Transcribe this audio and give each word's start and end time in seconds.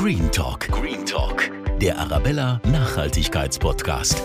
Green 0.00 0.32
Talk. 0.32 0.66
Green 0.68 1.04
Talk. 1.04 1.50
Der 1.78 1.98
Arabella 1.98 2.58
Nachhaltigkeitspodcast. 2.72 4.22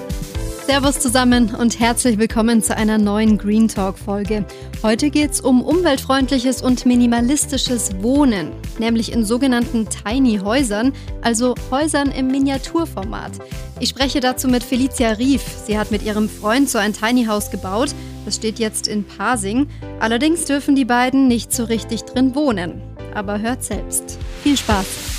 Servus 0.66 1.01
zusammen 1.01 1.54
und 1.54 1.82
herzlich 1.82 2.17
willkommen 2.17 2.63
zu 2.63 2.78
einer 2.78 2.98
neuen 2.98 3.38
Green 3.38 3.68
Talk 3.68 4.00
Folge. 4.00 4.46
Heute 4.84 5.10
geht 5.10 5.32
es 5.32 5.42
um 5.42 5.62
umweltfreundliches 5.62 6.62
und 6.62 6.86
minimalistisches 6.86 8.02
Wohnen, 8.02 8.54
nämlich 8.80 9.12
in 9.12 9.26
sogenannten 9.26 9.86
Tiny 9.90 10.38
Häusern, 10.38 10.93
also 11.21 11.55
Häusern 11.70 12.10
im 12.10 12.28
Miniaturformat. 12.28 13.34
Ich 13.82 13.89
spreche 13.89 14.21
dazu 14.21 14.48
mit 14.48 14.64
Felicia 14.64 15.12
Rief. 15.12 15.44
Sie 15.66 15.78
hat 15.78 15.92
mit 15.92 16.04
ihrem 16.04 16.30
Freund 16.30 16.70
so 16.70 16.78
ein 16.78 16.94
Tiny 16.94 17.26
House 17.26 17.52
gebaut. 17.52 17.94
Das 18.23 18.38
steht 18.38 18.60
jetzt 18.60 18.88
in 18.88 19.04
Pasing. 19.04 19.68
Allerdings 20.00 20.46
dürfen 20.46 20.73
die 20.78 20.86
beiden 20.86 21.28
nicht 21.28 21.52
so 21.52 21.66
richtig 21.66 22.04
drin 22.04 22.34
wohnen. 22.34 22.82
Aber 23.14 23.42
hört 23.42 23.66
selbst. 23.66 24.18
Viel 24.42 24.55
Spaß. 24.55 25.14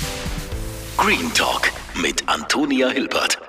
Green 0.97 1.31
Talk 1.35 1.71
mit 2.01 2.27
Antonia 2.27 2.89
Hilbert. 2.89 3.39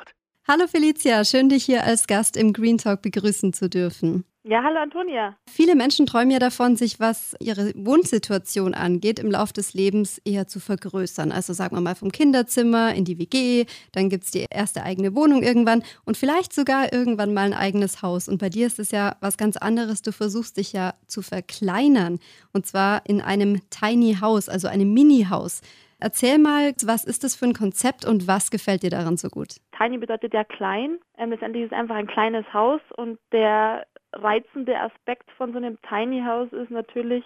Hallo 0.46 0.66
Felicia, 0.66 1.24
schön 1.24 1.48
dich 1.48 1.64
hier 1.64 1.82
als 1.82 2.06
Gast 2.06 2.36
im 2.36 2.52
Green 2.52 2.76
Talk 2.76 3.00
begrüßen 3.00 3.54
zu 3.54 3.70
dürfen. 3.70 4.24
Ja, 4.44 4.62
hallo 4.62 4.78
Antonia. 4.78 5.34
Viele 5.50 5.74
Menschen 5.74 6.04
träumen 6.04 6.30
ja 6.30 6.40
davon, 6.40 6.76
sich, 6.76 7.00
was 7.00 7.34
ihre 7.40 7.72
Wohnsituation 7.74 8.74
angeht, 8.74 9.18
im 9.18 9.30
Laufe 9.30 9.54
des 9.54 9.72
Lebens 9.72 10.18
eher 10.26 10.46
zu 10.46 10.60
vergrößern. 10.60 11.32
Also 11.32 11.54
sagen 11.54 11.74
wir 11.74 11.80
mal 11.80 11.94
vom 11.94 12.12
Kinderzimmer 12.12 12.94
in 12.94 13.06
die 13.06 13.18
WG, 13.18 13.64
dann 13.92 14.10
gibt 14.10 14.24
es 14.24 14.30
die 14.30 14.44
erste 14.50 14.82
eigene 14.82 15.14
Wohnung 15.14 15.42
irgendwann 15.42 15.82
und 16.04 16.18
vielleicht 16.18 16.52
sogar 16.52 16.92
irgendwann 16.92 17.32
mal 17.32 17.46
ein 17.46 17.54
eigenes 17.54 18.02
Haus. 18.02 18.28
Und 18.28 18.38
bei 18.38 18.50
dir 18.50 18.66
ist 18.66 18.78
es 18.78 18.90
ja 18.90 19.16
was 19.20 19.38
ganz 19.38 19.56
anderes. 19.56 20.02
Du 20.02 20.12
versuchst 20.12 20.58
dich 20.58 20.74
ja 20.74 20.94
zu 21.06 21.22
verkleinern 21.22 22.20
und 22.52 22.66
zwar 22.66 23.06
in 23.06 23.22
einem 23.22 23.62
Tiny 23.70 24.18
House, 24.20 24.50
also 24.50 24.68
einem 24.68 24.92
Mini-Haus. 24.92 25.62
Erzähl 26.00 26.38
mal, 26.38 26.72
was 26.84 27.04
ist 27.04 27.24
das 27.24 27.34
für 27.34 27.46
ein 27.46 27.54
Konzept 27.54 28.04
und 28.04 28.28
was 28.28 28.50
gefällt 28.50 28.84
dir 28.84 28.90
daran 28.90 29.16
so 29.16 29.28
gut? 29.28 29.56
Tiny 29.76 29.98
bedeutet 29.98 30.32
ja 30.32 30.44
klein. 30.44 30.98
Ähm, 31.16 31.30
letztendlich 31.30 31.64
ist 31.64 31.72
es 31.72 31.78
einfach 31.78 31.96
ein 31.96 32.06
kleines 32.06 32.46
Haus 32.52 32.80
und 32.96 33.18
der 33.32 33.86
reizende 34.12 34.78
Aspekt 34.78 35.30
von 35.32 35.52
so 35.52 35.58
einem 35.58 35.78
Tiny 35.88 36.22
House 36.22 36.52
ist 36.52 36.70
natürlich, 36.70 37.24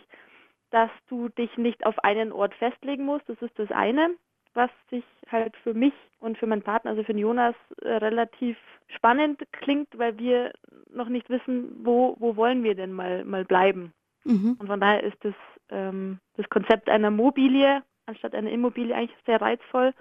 dass 0.70 0.90
du 1.08 1.28
dich 1.28 1.54
nicht 1.58 1.84
auf 1.84 1.98
einen 2.02 2.32
Ort 2.32 2.54
festlegen 2.54 3.04
musst. 3.04 3.28
Das 3.28 3.40
ist 3.42 3.58
das 3.58 3.70
eine, 3.70 4.14
was 4.54 4.70
sich 4.90 5.04
halt 5.30 5.54
für 5.62 5.74
mich 5.74 5.92
und 6.18 6.38
für 6.38 6.46
meinen 6.46 6.62
Partner, 6.62 6.92
also 6.92 7.04
für 7.04 7.12
den 7.12 7.20
Jonas, 7.20 7.54
äh, 7.82 7.88
relativ 7.88 8.56
spannend 8.88 9.42
klingt, 9.52 9.88
weil 9.98 10.18
wir 10.18 10.52
noch 10.90 11.08
nicht 11.08 11.28
wissen, 11.28 11.84
wo, 11.84 12.16
wo 12.18 12.36
wollen 12.36 12.62
wir 12.62 12.74
denn 12.74 12.92
mal, 12.92 13.24
mal 13.24 13.44
bleiben. 13.44 13.92
Mhm. 14.24 14.56
Und 14.58 14.66
von 14.66 14.80
daher 14.80 15.02
ist 15.02 15.16
das, 15.20 15.34
ähm, 15.68 16.18
das 16.36 16.48
Konzept 16.48 16.88
einer 16.88 17.10
Mobilie 17.10 17.82
anstatt 18.06 18.34
einer 18.34 18.50
Immobilie 18.50 18.94
eigentlich 18.94 19.16
sehr 19.26 19.40
reizvoll. 19.40 19.92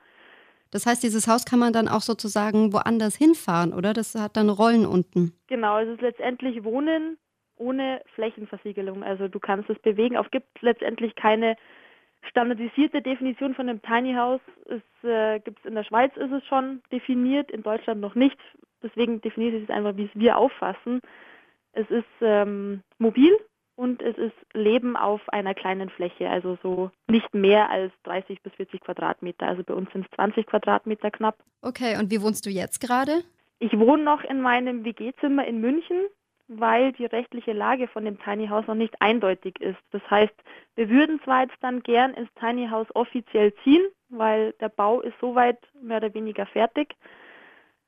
Das 0.72 0.86
heißt, 0.86 1.04
dieses 1.04 1.28
Haus 1.28 1.46
kann 1.46 1.60
man 1.60 1.74
dann 1.74 1.88
auch 1.88 2.02
sozusagen 2.02 2.72
woanders 2.72 3.16
hinfahren, 3.16 3.74
oder? 3.74 3.94
Das 3.94 4.16
hat 4.16 4.38
dann 4.38 4.50
Rollen 4.50 4.86
unten. 4.86 5.34
Genau, 5.48 5.80
es 5.80 5.90
ist 5.90 6.02
letztendlich 6.02 6.64
Wohnen 6.64 7.18
ohne 7.58 8.02
Flächenversiegelung. 8.16 9.04
Also 9.04 9.28
du 9.28 9.40
kannst 9.40 9.70
es 9.70 9.78
bewegen. 9.80 10.16
Es 10.16 10.32
gibt 10.32 10.62
letztendlich 10.62 11.16
keine 11.16 11.56
standardisierte 12.30 13.02
Definition 13.02 13.54
von 13.54 13.68
einem 13.68 13.82
Tiny 13.82 14.14
House. 14.14 14.42
Es 14.66 14.82
äh, 15.04 15.40
gibt 15.40 15.60
es 15.60 15.66
in 15.66 15.76
der 15.76 15.84
Schweiz 15.84 16.16
ist 16.18 16.32
es 16.32 16.46
schon 16.46 16.82
definiert, 16.92 17.52
in 17.52 17.64
Deutschland 17.64 18.00
noch 18.00 18.16
nicht. 18.16 18.38
Deswegen 18.82 19.22
definiert 19.22 19.62
es 19.62 19.70
einfach, 19.70 19.96
wie 19.98 20.06
es 20.06 20.12
wir 20.16 20.38
auffassen. 20.38 21.02
Es 21.74 21.90
ist 21.90 22.06
ähm, 22.22 22.82
mobil, 22.98 23.38
und 23.82 24.00
es 24.04 24.16
ist 24.16 24.36
Leben 24.54 24.96
auf 24.96 25.28
einer 25.30 25.56
kleinen 25.56 25.90
Fläche, 25.90 26.30
also 26.30 26.56
so 26.62 26.92
nicht 27.10 27.34
mehr 27.34 27.72
als 27.72 27.92
30 28.04 28.44
bis 28.44 28.54
40 28.54 28.80
Quadratmeter. 28.82 29.48
Also 29.48 29.64
bei 29.64 29.74
uns 29.74 29.92
sind 29.92 30.06
es 30.06 30.16
20 30.18 30.46
Quadratmeter 30.46 31.10
knapp. 31.10 31.40
Okay, 31.64 31.98
und 31.98 32.12
wie 32.12 32.22
wohnst 32.22 32.46
du 32.46 32.52
jetzt 32.52 32.80
gerade? 32.80 33.24
Ich 33.58 33.76
wohne 33.80 34.04
noch 34.04 34.24
in 34.24 34.40
meinem 34.40 34.86
WG-Zimmer 34.86 35.48
in 35.48 35.62
München, 35.62 35.98
weil 36.48 36.92
die 36.92 37.06
rechtliche 37.06 37.54
Lage 37.54 37.88
von 37.88 38.06
dem 38.06 38.20
Tiny 38.20 38.50
House 38.50 38.68
noch 38.68 38.76
nicht 38.76 38.94
eindeutig 39.02 39.60
ist. 39.60 39.80
Das 39.90 40.04
heißt, 40.12 40.36
wir 40.76 40.88
würden 40.88 41.20
zwar 41.24 41.42
jetzt 41.42 41.58
dann 41.62 41.82
gern 41.82 42.14
ins 42.14 42.30
Tiny 42.40 42.68
House 42.68 42.88
offiziell 42.94 43.52
ziehen, 43.64 43.84
weil 44.10 44.54
der 44.62 44.70
Bau 44.70 45.02
ist 45.02 45.16
soweit 45.20 45.58
mehr 45.82 45.98
oder 45.98 46.14
weniger 46.14 46.46
fertig. 46.46 46.96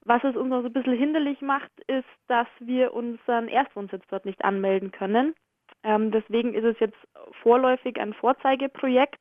Was 0.05 0.23
es 0.23 0.35
uns 0.35 0.49
noch 0.49 0.61
so 0.61 0.67
ein 0.69 0.73
bisschen 0.73 0.97
hinderlich 0.97 1.41
macht, 1.41 1.71
ist, 1.85 2.09
dass 2.27 2.47
wir 2.59 2.95
unseren 2.95 3.47
Erstwohnsitz 3.47 4.03
dort 4.09 4.25
nicht 4.25 4.43
anmelden 4.43 4.91
können. 4.91 5.35
Ähm, 5.83 6.11
deswegen 6.11 6.53
ist 6.53 6.63
es 6.63 6.79
jetzt 6.79 6.97
vorläufig 7.41 7.99
ein 7.99 8.13
Vorzeigeprojekt, 8.13 9.19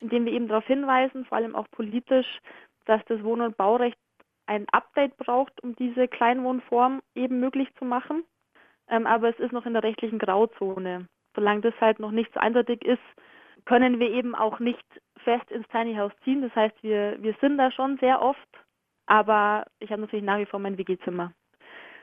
in 0.00 0.08
dem 0.08 0.24
wir 0.24 0.32
eben 0.32 0.48
darauf 0.48 0.66
hinweisen, 0.66 1.24
vor 1.24 1.38
allem 1.38 1.56
auch 1.56 1.68
politisch, 1.70 2.38
dass 2.86 3.04
das 3.06 3.22
Wohn- 3.22 3.40
und 3.40 3.56
Baurecht 3.56 3.98
ein 4.46 4.66
Update 4.72 5.16
braucht, 5.16 5.62
um 5.62 5.76
diese 5.76 6.08
Kleinwohnform 6.08 7.02
eben 7.14 7.40
möglich 7.40 7.68
zu 7.78 7.84
machen. 7.84 8.24
Ähm, 8.88 9.06
aber 9.06 9.28
es 9.28 9.38
ist 9.38 9.52
noch 9.52 9.66
in 9.66 9.74
der 9.74 9.82
rechtlichen 9.82 10.18
Grauzone. 10.18 11.06
Solange 11.34 11.60
das 11.60 11.74
halt 11.80 12.00
noch 12.00 12.10
nicht 12.10 12.32
so 12.32 12.40
eindeutig 12.40 12.84
ist, 12.84 13.02
können 13.66 13.98
wir 13.98 14.10
eben 14.10 14.34
auch 14.34 14.60
nicht 14.60 14.86
fest 15.24 15.50
ins 15.50 15.68
Tiny 15.68 15.94
House 15.96 16.12
ziehen. 16.24 16.40
Das 16.40 16.54
heißt, 16.54 16.82
wir, 16.82 17.22
wir 17.22 17.34
sind 17.40 17.58
da 17.58 17.70
schon 17.70 17.98
sehr 17.98 18.22
oft, 18.22 18.48
aber 19.06 19.66
ich 19.78 19.90
habe 19.90 20.00
natürlich 20.00 20.24
nach 20.24 20.38
wie 20.38 20.46
vor 20.46 20.60
mein 20.60 20.78
WG-Zimmer. 20.78 21.32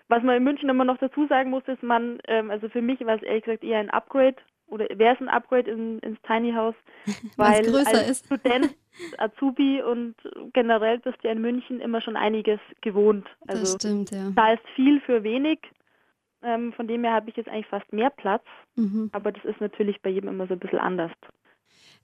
Was 0.07 0.23
man 0.23 0.37
in 0.37 0.43
München 0.43 0.69
immer 0.69 0.85
noch 0.85 0.97
dazu 0.97 1.27
sagen 1.27 1.49
muss, 1.49 1.63
ist 1.67 1.81
man, 1.81 2.19
ähm, 2.27 2.51
also 2.51 2.69
für 2.69 2.81
mich 2.81 2.99
war 3.05 3.15
es 3.15 3.23
ehrlich 3.23 3.43
gesagt 3.43 3.63
eher 3.63 3.79
ein 3.79 3.89
Upgrade 3.89 4.35
oder 4.67 4.85
wäre 4.97 5.15
es 5.15 5.21
ein 5.21 5.29
Upgrade 5.29 5.69
in, 5.69 5.99
ins 5.99 6.21
Tiny 6.23 6.53
House, 6.53 6.75
weil 7.37 7.75
als 7.75 8.09
ist. 8.09 8.25
Student, 8.25 8.75
Azubi 9.17 9.81
und 9.81 10.15
generell 10.53 10.99
bist 10.99 11.17
du 11.21 11.27
ja 11.27 11.33
in 11.33 11.41
München 11.41 11.79
immer 11.79 12.01
schon 12.01 12.15
einiges 12.15 12.59
gewohnt. 12.81 13.27
Also 13.47 13.61
das 13.61 13.73
stimmt, 13.73 14.11
ja. 14.11 14.31
Da 14.35 14.53
ist 14.53 14.63
viel 14.75 15.01
für 15.01 15.23
wenig. 15.23 15.59
Ähm, 16.43 16.73
von 16.73 16.87
dem 16.87 17.03
her 17.03 17.13
habe 17.13 17.29
ich 17.29 17.35
jetzt 17.37 17.49
eigentlich 17.49 17.67
fast 17.67 17.91
mehr 17.91 18.11
Platz, 18.11 18.43
mhm. 18.75 19.09
aber 19.13 19.31
das 19.31 19.43
ist 19.45 19.59
natürlich 19.59 20.01
bei 20.03 20.11
jedem 20.11 20.29
immer 20.29 20.45
so 20.45 20.53
ein 20.53 20.59
bisschen 20.59 20.79
anders. 20.79 21.11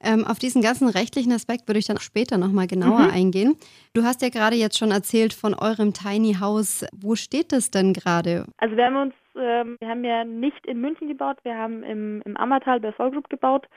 Ähm, 0.03 0.25
auf 0.25 0.39
diesen 0.39 0.61
ganzen 0.61 0.87
rechtlichen 0.89 1.31
Aspekt 1.31 1.67
würde 1.67 1.79
ich 1.79 1.85
dann 1.85 1.97
später 1.97 2.37
nochmal 2.37 2.67
genauer 2.67 3.07
mhm. 3.07 3.11
eingehen. 3.13 3.57
Du 3.93 4.03
hast 4.03 4.21
ja 4.21 4.29
gerade 4.29 4.55
jetzt 4.55 4.77
schon 4.77 4.91
erzählt 4.91 5.33
von 5.33 5.53
eurem 5.53 5.93
Tiny 5.93 6.35
House. 6.39 6.85
Wo 6.93 7.15
steht 7.15 7.51
das 7.51 7.71
denn 7.71 7.93
gerade? 7.93 8.45
Also 8.57 8.75
wir 8.75 8.85
haben 8.85 8.95
uns, 8.95 9.13
ähm, 9.35 9.77
wir 9.79 9.87
haben 9.87 10.03
ja 10.03 10.23
nicht 10.23 10.65
in 10.65 10.81
München 10.81 11.07
gebaut, 11.07 11.37
wir 11.43 11.57
haben 11.57 11.83
im, 11.83 12.21
im 12.25 12.37
Ammertal 12.37 12.79
bei 12.79 12.91
Soul 12.93 13.11
Group 13.11 13.29
gebaut. 13.29 13.67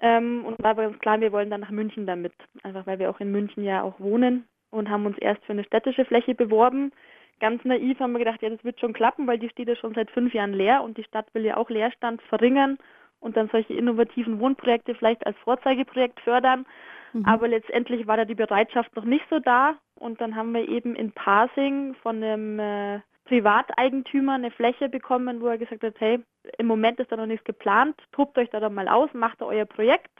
Ähm, 0.00 0.44
und 0.44 0.56
da 0.60 0.76
war 0.76 0.84
ganz 0.88 0.98
klar, 1.00 1.20
wir 1.20 1.32
wollen 1.32 1.50
dann 1.50 1.60
nach 1.60 1.70
München 1.70 2.06
damit. 2.06 2.32
Einfach 2.62 2.86
weil 2.86 2.98
wir 2.98 3.10
auch 3.10 3.20
in 3.20 3.32
München 3.32 3.64
ja 3.64 3.82
auch 3.82 3.98
wohnen 4.00 4.46
und 4.70 4.88
haben 4.88 5.06
uns 5.06 5.18
erst 5.18 5.44
für 5.44 5.52
eine 5.52 5.64
städtische 5.64 6.04
Fläche 6.04 6.34
beworben. 6.34 6.92
Ganz 7.40 7.64
naiv 7.64 7.98
haben 8.00 8.12
wir 8.12 8.18
gedacht, 8.18 8.42
ja, 8.42 8.50
das 8.50 8.62
wird 8.64 8.80
schon 8.80 8.92
klappen, 8.92 9.26
weil 9.26 9.38
die 9.38 9.48
steht 9.48 9.68
ja 9.68 9.76
schon 9.76 9.94
seit 9.94 10.10
fünf 10.10 10.32
Jahren 10.34 10.52
leer 10.52 10.82
und 10.82 10.96
die 10.96 11.04
Stadt 11.04 11.26
will 11.34 11.44
ja 11.44 11.56
auch 11.56 11.70
Leerstand 11.70 12.22
verringern 12.22 12.78
und 13.20 13.36
dann 13.36 13.48
solche 13.50 13.74
innovativen 13.74 14.40
Wohnprojekte 14.40 14.94
vielleicht 14.94 15.26
als 15.26 15.36
Vorzeigeprojekt 15.38 16.20
fördern. 16.20 16.66
Mhm. 17.12 17.24
Aber 17.26 17.48
letztendlich 17.48 18.06
war 18.06 18.16
da 18.16 18.24
die 18.24 18.34
Bereitschaft 18.34 18.94
noch 18.96 19.04
nicht 19.04 19.24
so 19.30 19.38
da. 19.38 19.76
Und 19.94 20.20
dann 20.20 20.34
haben 20.34 20.52
wir 20.52 20.68
eben 20.68 20.94
in 20.94 21.12
Pasing 21.12 21.94
von 22.02 22.16
einem 22.16 22.58
äh, 22.58 23.00
Privateigentümer 23.26 24.34
eine 24.34 24.50
Fläche 24.50 24.88
bekommen, 24.88 25.40
wo 25.40 25.46
er 25.46 25.58
gesagt 25.58 25.82
hat, 25.82 25.94
hey, 25.98 26.18
im 26.58 26.66
Moment 26.66 26.98
ist 26.98 27.12
da 27.12 27.16
noch 27.16 27.26
nichts 27.26 27.44
geplant, 27.44 27.96
tobt 28.12 28.38
euch 28.38 28.50
da 28.50 28.60
doch 28.60 28.70
mal 28.70 28.88
aus, 28.88 29.10
macht 29.12 29.40
da 29.40 29.44
euer 29.44 29.66
Projekt, 29.66 30.10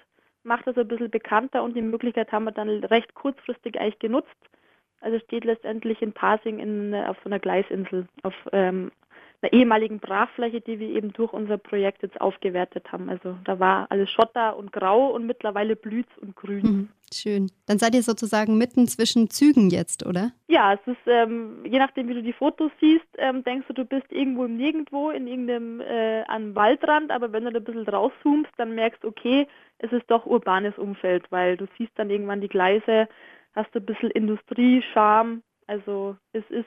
macht 0.43 0.67
das 0.67 0.77
ein 0.77 0.87
bisschen 0.87 1.11
bekannter 1.11 1.63
und 1.63 1.75
die 1.75 1.83
Möglichkeit 1.83 2.31
haben 2.31 2.45
wir 2.45 2.53
dann 2.53 2.69
recht 2.69 3.15
kurzfristig 3.15 3.81
eigentlich 3.81 3.99
genutzt. 3.99 4.29
Also 5.01 5.19
steht 5.19 5.45
letztendlich 5.45 6.03
in 6.03 6.13
Pasing 6.13 6.59
in, 6.59 6.95
auf 6.95 7.17
so 7.25 7.31
einer 7.31 7.39
Gleisinsel, 7.39 8.07
auf 8.23 8.35
ähm, 8.53 8.93
einer 9.43 9.53
ehemaligen 9.53 10.01
Brachfläche, 10.01 10.61
die 10.61 10.79
wir 10.79 10.89
eben 10.89 11.13
durch 11.13 11.33
unser 11.33 11.59
Projekt 11.59 12.03
jetzt 12.03 12.21
aufgewertet 12.21 12.93
haben. 12.93 13.09
Also 13.09 13.37
da 13.45 13.59
war 13.59 13.87
alles 13.91 14.11
Schotter 14.11 14.57
und 14.57 14.73
Grau 14.73 15.09
und 15.09 15.27
mittlerweile 15.27 15.77
blüht 15.77 16.07
und 16.21 16.37
grün. 16.37 16.63
Mhm, 16.63 16.89
schön. 17.13 17.51
Dann 17.67 17.79
seid 17.79 17.95
ihr 17.95 18.03
sozusagen 18.03 18.59
mitten 18.59 18.87
zwischen 18.87 19.31
Zügen 19.31 19.71
jetzt, 19.71 20.05
oder? 20.07 20.33
Ja, 20.49 20.75
es 20.75 20.81
ist, 20.87 21.07
ähm, 21.07 21.65
je 21.65 21.79
nachdem, 21.79 22.09
wie 22.09 22.15
du 22.15 22.23
die 22.23 22.35
Fotos 22.35 22.71
siehst, 22.81 23.07
ähm, 23.17 23.43
denkst 23.45 23.67
du, 23.69 23.75
du 23.75 23.85
bist 23.85 24.11
irgendwo 24.11 24.45
im 24.45 24.57
Nirgendwo, 24.57 25.11
in 25.11 25.27
irgendeinem 25.27 25.81
äh, 25.81 26.23
am 26.25 26.55
Waldrand, 26.55 27.11
aber 27.11 27.33
wenn 27.33 27.45
du 27.45 27.53
da 27.53 27.59
ein 27.59 27.65
bisschen 27.65 27.89
rauszoomst, 27.89 28.53
dann 28.59 28.75
merkst, 28.75 29.05
okay, 29.05 29.47
es 29.79 29.91
ist 29.93 30.05
doch 30.09 30.27
urbanes 30.27 30.77
Umfeld, 30.77 31.25
weil 31.31 31.57
du 31.57 31.67
siehst 31.79 31.93
dann 31.97 32.11
irgendwann 32.11 32.43
die 32.43 32.49
Gleise, 32.49 33.09
hast 33.55 33.75
du 33.75 33.79
ein 33.79 33.87
bisschen 33.87 34.11
Industrie, 34.11 34.83
Charme, 34.93 35.43
also 35.67 36.17
es 36.33 36.45
ist 36.51 36.67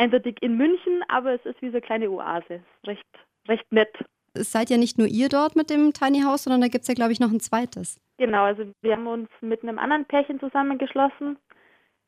eindeutig 0.00 0.36
in 0.40 0.56
München, 0.56 1.04
aber 1.08 1.34
es 1.34 1.44
ist 1.44 1.60
wie 1.60 1.68
so 1.68 1.74
eine 1.74 1.82
kleine 1.82 2.10
Oase. 2.10 2.62
Recht, 2.86 3.06
recht 3.46 3.70
nett. 3.70 3.94
Es 4.32 4.50
seid 4.50 4.70
ja 4.70 4.78
nicht 4.78 4.96
nur 4.96 5.06
ihr 5.06 5.28
dort 5.28 5.56
mit 5.56 5.70
dem 5.70 5.92
Tiny 5.92 6.22
House, 6.22 6.44
sondern 6.44 6.62
da 6.62 6.68
gibt 6.68 6.82
es 6.82 6.88
ja, 6.88 6.94
glaube 6.94 7.12
ich, 7.12 7.20
noch 7.20 7.30
ein 7.30 7.40
zweites. 7.40 8.00
Genau, 8.16 8.44
also 8.44 8.64
wir 8.80 8.92
haben 8.92 9.06
uns 9.06 9.28
mit 9.40 9.62
einem 9.62 9.78
anderen 9.78 10.04
Pärchen 10.06 10.40
zusammengeschlossen, 10.40 11.36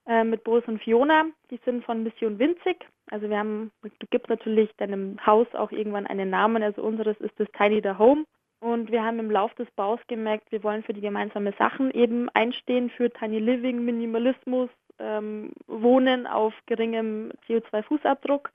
äh, 0.06 0.25
mit 0.25 0.44
Boris 0.44 0.65
und 0.67 0.83
Fiona. 0.83 1.27
Die 1.50 1.61
sind 1.65 1.85
von 1.85 2.03
Mission 2.03 2.39
Winzig. 2.39 2.87
Also 3.11 3.29
wir 3.29 3.39
haben, 3.39 3.71
du 3.83 4.06
gibst 4.11 4.29
natürlich 4.29 4.71
deinem 4.77 5.19
Haus 5.27 5.47
auch 5.55 5.73
irgendwann 5.73 6.06
einen 6.06 6.31
Namen. 6.31 6.62
Also 6.62 6.83
unseres 6.83 7.19
ist 7.21 7.39
das 7.39 7.49
Tiny 7.56 7.81
the 7.83 7.99
Home. 7.99 8.25
Und 8.61 8.93
wir 8.93 9.03
haben 9.03 9.19
im 9.19 9.31
Lauf 9.31 9.53
des 9.55 9.69
Baus 9.73 9.99
gemerkt, 10.06 10.53
wir 10.53 10.62
wollen 10.62 10.85
für 10.85 10.93
die 10.93 11.00
gemeinsamen 11.00 11.53
Sachen 11.59 11.91
eben 11.91 12.29
einstehen, 12.31 12.91
für 12.91 13.11
Tiny 13.11 13.41
Living, 13.41 13.85
Minimalismus, 13.85 14.71
ähm, 15.03 15.53
Wohnen 15.67 16.27
auf 16.27 16.55
geringem 16.67 17.33
CO2-Fußabdruck 17.49 18.51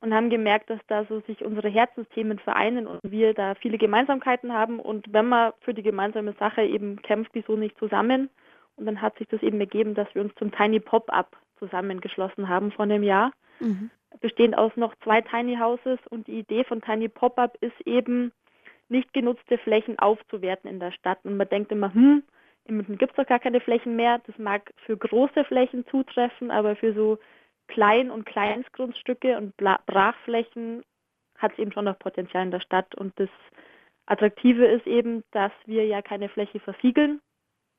und 0.00 0.14
haben 0.14 0.30
gemerkt, 0.30 0.70
dass 0.70 0.80
da 0.86 1.04
so 1.04 1.20
sich 1.20 1.44
unsere 1.44 1.68
Herzensthemen 1.68 2.38
vereinen 2.38 2.86
und 2.86 3.00
wir 3.02 3.34
da 3.34 3.54
viele 3.54 3.78
Gemeinsamkeiten 3.78 4.52
haben. 4.52 4.80
Und 4.80 5.12
wenn 5.12 5.26
man 5.26 5.52
für 5.60 5.74
die 5.74 5.82
gemeinsame 5.82 6.34
Sache 6.38 6.62
eben 6.62 7.02
kämpft, 7.02 7.30
wieso 7.34 7.56
nicht 7.56 7.78
zusammen? 7.78 8.30
Und 8.76 8.86
dann 8.86 9.02
hat 9.02 9.18
sich 9.18 9.26
das 9.28 9.42
eben 9.42 9.60
ergeben, 9.60 9.94
dass 9.94 10.12
wir 10.14 10.22
uns 10.22 10.34
zum 10.36 10.52
Tiny 10.52 10.78
Pop-Up 10.80 11.36
zusammengeschlossen 11.58 12.48
haben 12.48 12.70
vor 12.70 12.84
einem 12.84 13.02
Jahr. 13.02 13.32
Mhm. 13.58 13.90
Bestehend 14.20 14.56
aus 14.56 14.72
noch 14.76 14.94
zwei 15.02 15.20
Tiny 15.20 15.56
Houses 15.56 15.98
und 16.10 16.28
die 16.28 16.38
Idee 16.38 16.64
von 16.64 16.80
Tiny 16.80 17.08
Pop-Up 17.08 17.58
ist 17.60 17.80
eben, 17.84 18.32
nicht 18.88 19.12
genutzte 19.12 19.58
Flächen 19.58 19.98
aufzuwerten 19.98 20.70
in 20.70 20.80
der 20.80 20.92
Stadt. 20.92 21.18
Und 21.24 21.36
man 21.36 21.48
denkt 21.48 21.72
immer, 21.72 21.92
hm, 21.92 22.22
in 22.68 22.76
München 22.76 22.98
gibt 22.98 23.12
es 23.12 23.16
doch 23.16 23.26
gar 23.26 23.38
keine 23.38 23.60
Flächen 23.60 23.96
mehr. 23.96 24.20
Das 24.26 24.38
mag 24.38 24.72
für 24.84 24.96
große 24.96 25.44
Flächen 25.44 25.86
zutreffen, 25.88 26.50
aber 26.50 26.76
für 26.76 26.94
so 26.94 27.18
Klein- 27.66 28.10
und 28.10 28.24
Kleinstgrundstücke 28.24 29.36
und 29.36 29.56
Brachflächen 29.56 30.82
hat 31.38 31.52
es 31.52 31.58
eben 31.58 31.72
schon 31.72 31.84
noch 31.84 31.98
Potenzial 31.98 32.44
in 32.44 32.50
der 32.50 32.60
Stadt. 32.60 32.94
Und 32.94 33.18
das 33.18 33.28
Attraktive 34.06 34.66
ist 34.66 34.86
eben, 34.86 35.24
dass 35.32 35.52
wir 35.66 35.86
ja 35.86 36.02
keine 36.02 36.28
Fläche 36.28 36.60
versiegeln. 36.60 37.20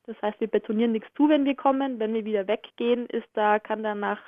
Das 0.05 0.19
heißt, 0.21 0.39
wir 0.39 0.47
betonieren 0.47 0.91
nichts 0.91 1.09
zu, 1.15 1.29
wenn 1.29 1.45
wir 1.45 1.55
kommen. 1.55 1.99
Wenn 1.99 2.13
wir 2.13 2.25
wieder 2.25 2.47
weggehen, 2.47 3.05
ist 3.07 3.27
da, 3.33 3.59
kann 3.59 3.83
dann 3.83 3.99
nach 3.99 4.21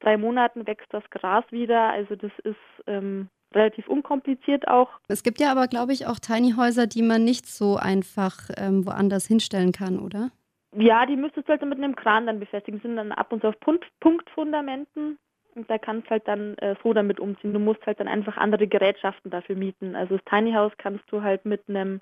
drei 0.00 0.16
Monaten 0.16 0.66
wächst 0.66 0.92
das 0.92 1.08
Gras 1.10 1.44
wieder. 1.50 1.90
Also 1.90 2.16
das 2.16 2.32
ist 2.42 2.56
ähm, 2.86 3.28
relativ 3.54 3.88
unkompliziert 3.88 4.68
auch. 4.68 4.90
Es 5.08 5.22
gibt 5.22 5.40
ja 5.40 5.50
aber, 5.50 5.68
glaube 5.68 5.92
ich, 5.92 6.06
auch 6.06 6.18
Tiny 6.18 6.54
Häuser, 6.56 6.86
die 6.86 7.02
man 7.02 7.24
nicht 7.24 7.46
so 7.46 7.76
einfach 7.76 8.50
ähm, 8.56 8.86
woanders 8.86 9.26
hinstellen 9.26 9.72
kann, 9.72 9.98
oder? 9.98 10.30
Ja, 10.76 11.06
die 11.06 11.16
müsstest 11.16 11.48
du 11.48 11.52
halt 11.52 11.62
mit 11.62 11.78
einem 11.78 11.94
Kran 11.94 12.26
dann 12.26 12.40
befestigen. 12.40 12.80
sind 12.80 12.96
dann 12.96 13.12
ab 13.12 13.32
und 13.32 13.42
zu 13.42 13.48
auf 13.48 13.60
Punkt, 13.60 13.86
Punktfundamenten. 14.00 15.18
Und 15.54 15.70
da 15.70 15.78
kannst 15.78 16.10
halt 16.10 16.26
dann 16.26 16.58
äh, 16.58 16.74
so 16.82 16.92
damit 16.92 17.20
umziehen. 17.20 17.52
Du 17.52 17.60
musst 17.60 17.86
halt 17.86 18.00
dann 18.00 18.08
einfach 18.08 18.36
andere 18.36 18.66
Gerätschaften 18.66 19.30
dafür 19.30 19.54
mieten. 19.54 19.94
Also 19.94 20.16
das 20.16 20.24
Tiny 20.24 20.52
House 20.52 20.72
kannst 20.78 21.04
du 21.12 21.22
halt 21.22 21.44
mit 21.44 21.68
einem, 21.68 22.00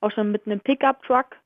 auch 0.00 0.12
schon 0.12 0.30
mit 0.30 0.46
einem 0.46 0.60
Pickup-Truck, 0.60 1.36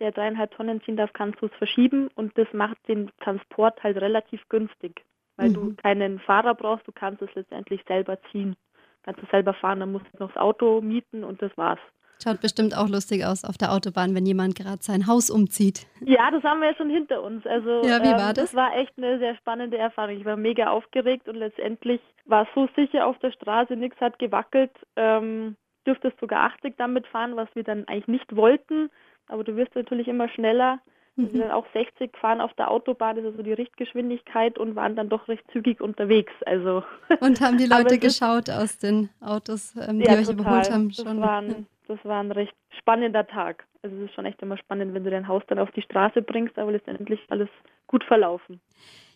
der 0.00 0.10
dreieinhalb 0.10 0.50
Tonnen 0.52 0.82
ziehen 0.82 0.96
darf, 0.96 1.12
kannst 1.12 1.40
du 1.40 1.46
es 1.46 1.52
verschieben 1.52 2.08
und 2.16 2.36
das 2.36 2.48
macht 2.52 2.76
den 2.88 3.12
Transport 3.20 3.80
halt 3.84 3.96
relativ 3.98 4.40
günstig, 4.48 5.04
weil 5.36 5.50
mhm. 5.50 5.54
du 5.54 5.74
keinen 5.76 6.18
Fahrer 6.18 6.54
brauchst, 6.54 6.88
du 6.88 6.92
kannst 6.92 7.22
es 7.22 7.32
letztendlich 7.36 7.80
selber 7.86 8.18
ziehen 8.32 8.56
kannst 9.04 9.22
du 9.22 9.26
selber 9.30 9.54
fahren, 9.54 9.80
dann 9.80 9.92
musst 9.92 10.06
du 10.12 10.22
noch 10.22 10.32
das 10.32 10.40
Auto 10.40 10.80
mieten 10.80 11.24
und 11.24 11.40
das 11.42 11.56
war's. 11.56 11.78
Schaut 12.22 12.40
bestimmt 12.40 12.76
auch 12.76 12.88
lustig 12.88 13.24
aus 13.24 13.44
auf 13.44 13.58
der 13.58 13.72
Autobahn, 13.72 14.14
wenn 14.14 14.24
jemand 14.24 14.54
gerade 14.54 14.82
sein 14.82 15.06
Haus 15.06 15.30
umzieht. 15.30 15.86
Ja, 16.00 16.30
das 16.30 16.42
haben 16.42 16.60
wir 16.60 16.70
ja 16.70 16.76
schon 16.76 16.88
hinter 16.88 17.22
uns. 17.22 17.44
Also 17.46 17.82
ja, 17.82 18.00
wie 18.02 18.12
war 18.12 18.30
ähm, 18.30 18.34
das? 18.34 18.52
das 18.52 18.54
war 18.54 18.76
echt 18.76 18.92
eine 18.96 19.18
sehr 19.18 19.36
spannende 19.36 19.76
Erfahrung. 19.76 20.16
Ich 20.16 20.24
war 20.24 20.36
mega 20.36 20.70
aufgeregt 20.70 21.28
und 21.28 21.34
letztendlich 21.34 22.00
war 22.24 22.42
es 22.42 22.48
so 22.54 22.68
sicher 22.76 23.06
auf 23.06 23.18
der 23.18 23.32
Straße, 23.32 23.74
nichts 23.76 24.00
hat 24.00 24.18
gewackelt. 24.18 24.70
Ähm, 24.96 25.56
dürftest 25.86 26.18
sogar 26.18 26.44
80 26.44 26.76
damit 26.78 27.06
fahren, 27.08 27.36
was 27.36 27.48
wir 27.54 27.64
dann 27.64 27.86
eigentlich 27.88 28.08
nicht 28.08 28.36
wollten. 28.36 28.90
Aber 29.28 29.44
du 29.44 29.56
wirst 29.56 29.74
natürlich 29.74 30.08
immer 30.08 30.28
schneller. 30.28 30.80
Wir 31.16 31.28
sind 31.28 31.40
dann 31.40 31.50
auch 31.52 31.66
60 31.72 32.12
gefahren 32.12 32.40
auf 32.40 32.52
der 32.54 32.70
Autobahn, 32.70 33.16
das 33.16 33.24
ist 33.24 33.32
also 33.32 33.42
die 33.44 33.52
Richtgeschwindigkeit 33.52 34.58
und 34.58 34.74
waren 34.74 34.96
dann 34.96 35.08
doch 35.08 35.28
recht 35.28 35.44
zügig 35.52 35.80
unterwegs. 35.80 36.32
Also 36.44 36.82
und 37.20 37.40
haben 37.40 37.56
die 37.56 37.66
Leute 37.70 37.98
geschaut 37.98 38.50
aus 38.50 38.78
den 38.78 39.10
Autos, 39.20 39.74
ähm, 39.76 40.00
die 40.00 40.06
ja, 40.06 40.14
euch 40.14 40.26
total. 40.26 40.40
überholt 40.40 40.70
haben? 40.70 40.92
Schon. 40.92 41.04
Das, 41.04 41.16
war 41.16 41.38
ein, 41.40 41.66
das 41.86 41.98
war 42.04 42.20
ein 42.20 42.32
recht 42.32 42.54
spannender 42.78 43.26
Tag. 43.26 43.64
Also 43.82 43.96
es 43.96 44.04
ist 44.04 44.14
schon 44.14 44.24
echt 44.24 44.42
immer 44.42 44.58
spannend, 44.58 44.92
wenn 44.94 45.04
du 45.04 45.10
dein 45.10 45.28
Haus 45.28 45.42
dann 45.46 45.60
auf 45.60 45.70
die 45.72 45.82
Straße 45.82 46.22
bringst, 46.22 46.58
aber 46.58 46.72
letztendlich 46.72 47.20
alles 47.28 47.48
gut 47.86 48.02
verlaufen. 48.02 48.60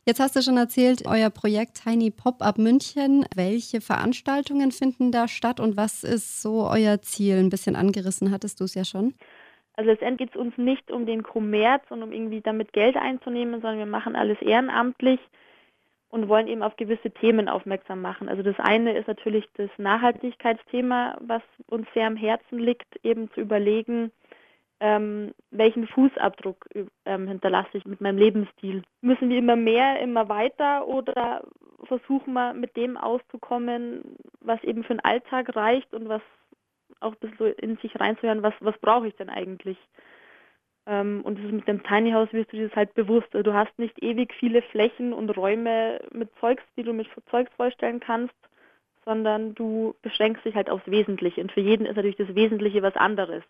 Jetzt 0.07 0.21
hast 0.21 0.37
du 0.37 0.43
schon 0.43 0.57
erzählt, 0.57 1.03
euer 1.05 1.31
Projekt 1.31 1.83
Tiny 1.83 2.11
Pop-Up 2.11 2.57
München. 2.59 3.27
Welche 3.35 3.81
Veranstaltungen 3.81 4.73
finden 4.73 5.13
da 5.13 5.29
statt 5.29 5.59
und 5.61 5.77
was 5.77 6.05
ist 6.05 6.41
so 6.41 6.67
euer 6.67 7.03
Ziel? 7.03 7.39
Ein 7.39 7.51
bisschen 7.51 7.77
angerissen 7.77 8.31
hattest 8.31 8.61
du 8.61 8.65
es 8.65 8.75
ja 8.75 8.85
schon. 8.85 9.15
Also 9.79 9.91
letztendlich 9.91 10.31
geht 10.31 10.35
es 10.35 10.45
uns 10.45 10.59
nicht 10.59 10.91
um 10.91 11.07
den 11.07 11.23
Kommerz 11.23 11.85
und 11.91 12.03
um 12.03 12.11
irgendwie 12.11 12.41
damit 12.41 12.73
Geld 12.73 12.97
einzunehmen, 12.97 13.61
sondern 13.61 13.79
wir 13.79 13.87
machen 13.87 14.17
alles 14.17 14.37
ehrenamtlich 14.43 15.21
und 16.09 16.29
wollen 16.29 16.49
eben 16.49 16.65
auf 16.65 16.75
gewisse 16.75 17.13
Themen 17.13 17.49
aufmerksam 17.49 18.03
machen. 18.03 18.29
Also 18.29 18.43
das 18.43 18.59
eine 18.59 18.99
ist 18.99 19.07
natürlich 19.07 19.49
das 19.55 19.71
Nachhaltigkeitsthema, 19.79 21.19
was 21.21 21.43
uns 21.69 21.87
sehr 21.95 22.09
am 22.09 22.17
Herzen 22.17 22.59
liegt, 22.59 22.89
eben 23.05 23.31
zu 23.35 23.41
überlegen, 23.41 24.11
ähm, 24.81 25.33
welchen 25.53 25.87
Fußabdruck 25.87 26.69
ähm, 27.05 27.29
hinterlasse 27.29 27.79
ich 27.79 27.85
mit 27.85 28.01
meinem 28.01 28.19
Lebensstil. 28.19 28.83
Müssen 29.01 29.31
wir 29.31 29.39
immer 29.39 29.55
mehr, 29.55 30.01
immer 30.01 30.29
weiter 30.29 30.89
oder 30.89 31.45
versuchen 31.85 32.33
wir 32.33 32.53
mit 32.53 32.77
dem 32.77 32.97
auszukommen, 32.97 34.17
was 34.41 34.61
eben 34.65 34.83
für 34.83 34.95
den 34.95 35.05
Alltag 35.05 35.55
reicht 35.55 35.95
und 35.95 36.09
was 36.09 36.23
auch 37.01 37.13
ein 37.13 37.31
bisschen 37.31 37.53
in 37.55 37.77
sich 37.79 37.99
reinzuhören, 37.99 38.43
was, 38.43 38.55
was 38.61 38.79
brauche 38.79 39.09
ich 39.09 39.17
denn 39.17 39.31
eigentlich? 39.31 39.79
Ähm, 40.87 41.21
und 41.23 41.43
mit 41.53 41.69
dem 41.69 41.83
Tiny 41.83 42.13
House 42.13 42.33
wirst 42.33 42.53
du 42.53 42.57
dir 42.57 42.69
das 42.69 42.77
halt 42.77 42.95
bewusst. 42.95 43.29
Also 43.33 43.43
du 43.43 43.55
hast 43.55 43.79
nicht 43.79 44.03
ewig 44.03 44.33
viele 44.35 44.63
Flächen 44.63 45.13
und 45.13 45.31
Räume 45.37 46.01
mit 46.13 46.31
Zeugs, 46.41 46.63
die 46.77 46.83
du 46.83 46.93
mit 46.93 47.09
Zeugs 47.31 47.53
vorstellen 47.57 48.01
kannst, 48.01 48.35
sondern 49.05 49.55
du 49.55 49.95
beschränkst 50.03 50.45
dich 50.45 50.55
halt 50.55 50.71
aufs 50.71 50.87
Wesentliche. 50.87 51.41
Und 51.41 51.53
für 51.53 51.61
jeden 51.61 51.87
ist 51.87 51.97
natürlich 51.97 52.17
das 52.17 52.35
Wesentliche 52.35 52.83
was 52.83 52.97
anderes. 52.97 53.43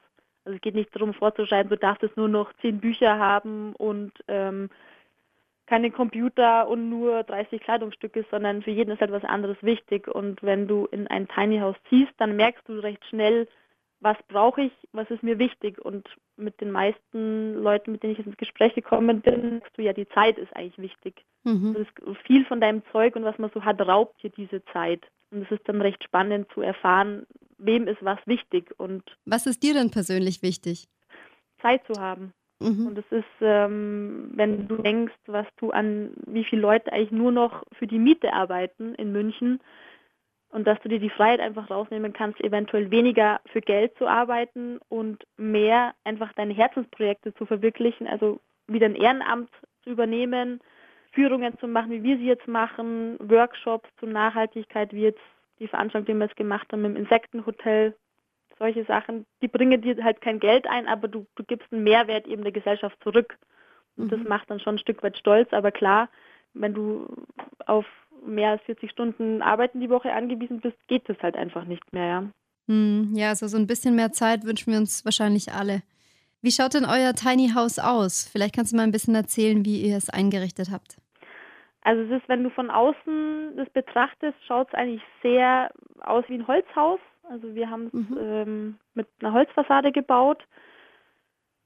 Also 0.44 0.56
es 0.56 0.62
geht 0.62 0.74
nicht 0.74 0.94
darum 0.94 1.14
vorzuschreiben, 1.14 1.70
du 1.70 1.76
darfst 1.76 2.02
jetzt 2.02 2.16
nur 2.16 2.28
noch 2.28 2.52
zehn 2.60 2.80
Bücher 2.80 3.18
haben 3.18 3.74
und 3.74 4.12
ähm, 4.28 4.70
keine 5.68 5.90
Computer 5.90 6.66
und 6.66 6.88
nur 6.88 7.22
30 7.24 7.60
Kleidungsstücke, 7.60 8.24
sondern 8.30 8.62
für 8.62 8.70
jeden 8.70 8.90
ist 8.90 9.02
etwas 9.02 9.22
halt 9.22 9.32
anderes 9.32 9.58
wichtig. 9.60 10.08
Und 10.08 10.42
wenn 10.42 10.66
du 10.66 10.86
in 10.86 11.06
ein 11.08 11.28
Tiny 11.28 11.58
House 11.58 11.76
ziehst, 11.90 12.12
dann 12.16 12.36
merkst 12.36 12.66
du 12.66 12.78
recht 12.78 13.04
schnell, 13.04 13.46
was 14.00 14.16
brauche 14.28 14.62
ich, 14.62 14.72
was 14.92 15.10
ist 15.10 15.22
mir 15.22 15.38
wichtig. 15.38 15.78
Und 15.78 16.08
mit 16.36 16.58
den 16.62 16.70
meisten 16.70 17.54
Leuten, 17.62 17.92
mit 17.92 18.02
denen 18.02 18.14
ich 18.14 18.26
ins 18.26 18.38
Gespräch 18.38 18.74
gekommen 18.74 19.20
bin, 19.20 19.50
merkst 19.50 19.76
du 19.76 19.82
ja, 19.82 19.92
die 19.92 20.08
Zeit 20.08 20.38
ist 20.38 20.56
eigentlich 20.56 20.78
wichtig. 20.78 21.22
Mhm. 21.44 21.76
Also 21.76 22.14
viel 22.24 22.46
von 22.46 22.62
deinem 22.62 22.82
Zeug 22.90 23.14
und 23.16 23.24
was 23.24 23.38
man 23.38 23.50
so 23.52 23.62
hat, 23.62 23.78
raubt 23.80 24.22
dir 24.22 24.30
diese 24.30 24.64
Zeit. 24.72 25.06
Und 25.30 25.42
es 25.42 25.50
ist 25.50 25.68
dann 25.68 25.82
recht 25.82 26.02
spannend 26.02 26.50
zu 26.54 26.62
erfahren, 26.62 27.26
wem 27.58 27.88
ist 27.88 28.02
was 28.02 28.18
wichtig. 28.24 28.72
Und 28.78 29.02
was 29.26 29.44
ist 29.44 29.62
dir 29.62 29.74
denn 29.74 29.90
persönlich 29.90 30.42
wichtig? 30.42 30.88
Zeit 31.60 31.82
zu 31.86 32.00
haben. 32.00 32.32
Mhm. 32.60 32.88
Und 32.88 32.98
es 32.98 33.04
ist, 33.10 33.24
ähm, 33.40 34.30
wenn 34.34 34.66
du 34.66 34.76
denkst, 34.78 35.14
was 35.26 35.46
du 35.58 35.70
an, 35.70 36.12
wie 36.26 36.44
viele 36.44 36.62
Leute 36.62 36.92
eigentlich 36.92 37.12
nur 37.12 37.30
noch 37.30 37.64
für 37.72 37.86
die 37.86 37.98
Miete 37.98 38.32
arbeiten 38.32 38.94
in 38.96 39.12
München 39.12 39.60
und 40.50 40.66
dass 40.66 40.80
du 40.80 40.88
dir 40.88 40.98
die 40.98 41.10
Freiheit 41.10 41.40
einfach 41.40 41.70
rausnehmen 41.70 42.12
kannst, 42.12 42.40
eventuell 42.40 42.90
weniger 42.90 43.40
für 43.52 43.60
Geld 43.60 43.96
zu 43.98 44.08
arbeiten 44.08 44.80
und 44.88 45.24
mehr 45.36 45.94
einfach 46.04 46.32
deine 46.32 46.54
Herzensprojekte 46.54 47.34
zu 47.34 47.46
verwirklichen, 47.46 48.06
also 48.06 48.40
wieder 48.66 48.86
ein 48.86 48.96
Ehrenamt 48.96 49.50
zu 49.84 49.90
übernehmen, 49.90 50.60
Führungen 51.12 51.58
zu 51.58 51.68
machen, 51.68 51.90
wie 51.90 52.02
wir 52.02 52.16
sie 52.18 52.26
jetzt 52.26 52.48
machen, 52.48 53.16
Workshops 53.20 53.88
zur 53.98 54.08
Nachhaltigkeit, 54.08 54.92
wie 54.92 55.02
jetzt 55.02 55.20
die 55.58 55.68
Veranstaltung, 55.68 56.06
die 56.06 56.18
wir 56.18 56.26
jetzt 56.26 56.36
gemacht 56.36 56.68
haben 56.72 56.84
im 56.84 56.96
Insektenhotel, 56.96 57.94
solche 58.58 58.84
Sachen, 58.84 59.26
die 59.42 59.48
bringen 59.48 59.80
dir 59.80 60.02
halt 60.02 60.20
kein 60.20 60.40
Geld 60.40 60.66
ein, 60.66 60.86
aber 60.86 61.08
du, 61.08 61.26
du 61.36 61.44
gibst 61.44 61.72
einen 61.72 61.84
Mehrwert 61.84 62.26
eben 62.26 62.42
der 62.42 62.52
Gesellschaft 62.52 62.96
zurück. 63.02 63.38
Und 63.96 64.06
mhm. 64.06 64.10
das 64.10 64.28
macht 64.28 64.50
dann 64.50 64.60
schon 64.60 64.76
ein 64.76 64.78
Stück 64.78 65.02
weit 65.02 65.16
stolz, 65.16 65.52
aber 65.52 65.72
klar, 65.72 66.08
wenn 66.54 66.74
du 66.74 67.06
auf 67.66 67.86
mehr 68.24 68.50
als 68.50 68.62
40 68.62 68.90
Stunden 68.90 69.42
Arbeiten 69.42 69.80
die 69.80 69.90
Woche 69.90 70.12
angewiesen 70.12 70.60
bist, 70.60 70.76
geht 70.88 71.08
das 71.08 71.18
halt 71.20 71.36
einfach 71.36 71.64
nicht 71.64 71.92
mehr, 71.92 72.06
ja. 72.06 72.24
Hm, 72.66 73.12
ja, 73.14 73.30
also 73.30 73.46
so 73.46 73.56
ein 73.56 73.66
bisschen 73.66 73.96
mehr 73.96 74.12
Zeit 74.12 74.44
wünschen 74.44 74.72
wir 74.72 74.78
uns 74.78 75.04
wahrscheinlich 75.04 75.52
alle. 75.52 75.82
Wie 76.42 76.52
schaut 76.52 76.74
denn 76.74 76.84
euer 76.84 77.14
Tiny 77.14 77.50
House 77.54 77.78
aus? 77.78 78.28
Vielleicht 78.30 78.54
kannst 78.54 78.72
du 78.72 78.76
mal 78.76 78.84
ein 78.84 78.92
bisschen 78.92 79.14
erzählen, 79.14 79.64
wie 79.64 79.80
ihr 79.80 79.96
es 79.96 80.10
eingerichtet 80.10 80.70
habt. 80.70 80.98
Also 81.82 82.02
es 82.02 82.20
ist, 82.20 82.28
wenn 82.28 82.44
du 82.44 82.50
von 82.50 82.70
außen 82.70 83.56
das 83.56 83.68
betrachtest, 83.70 84.36
schaut 84.46 84.68
es 84.68 84.74
eigentlich 84.74 85.02
sehr 85.22 85.70
aus 86.00 86.24
wie 86.28 86.34
ein 86.34 86.46
Holzhaus. 86.46 87.00
Also 87.30 87.54
wir 87.54 87.70
haben 87.70 87.86
es 87.86 87.92
mhm. 87.92 88.18
ähm, 88.20 88.78
mit 88.94 89.08
einer 89.20 89.32
Holzfassade 89.32 89.92
gebaut. 89.92 90.44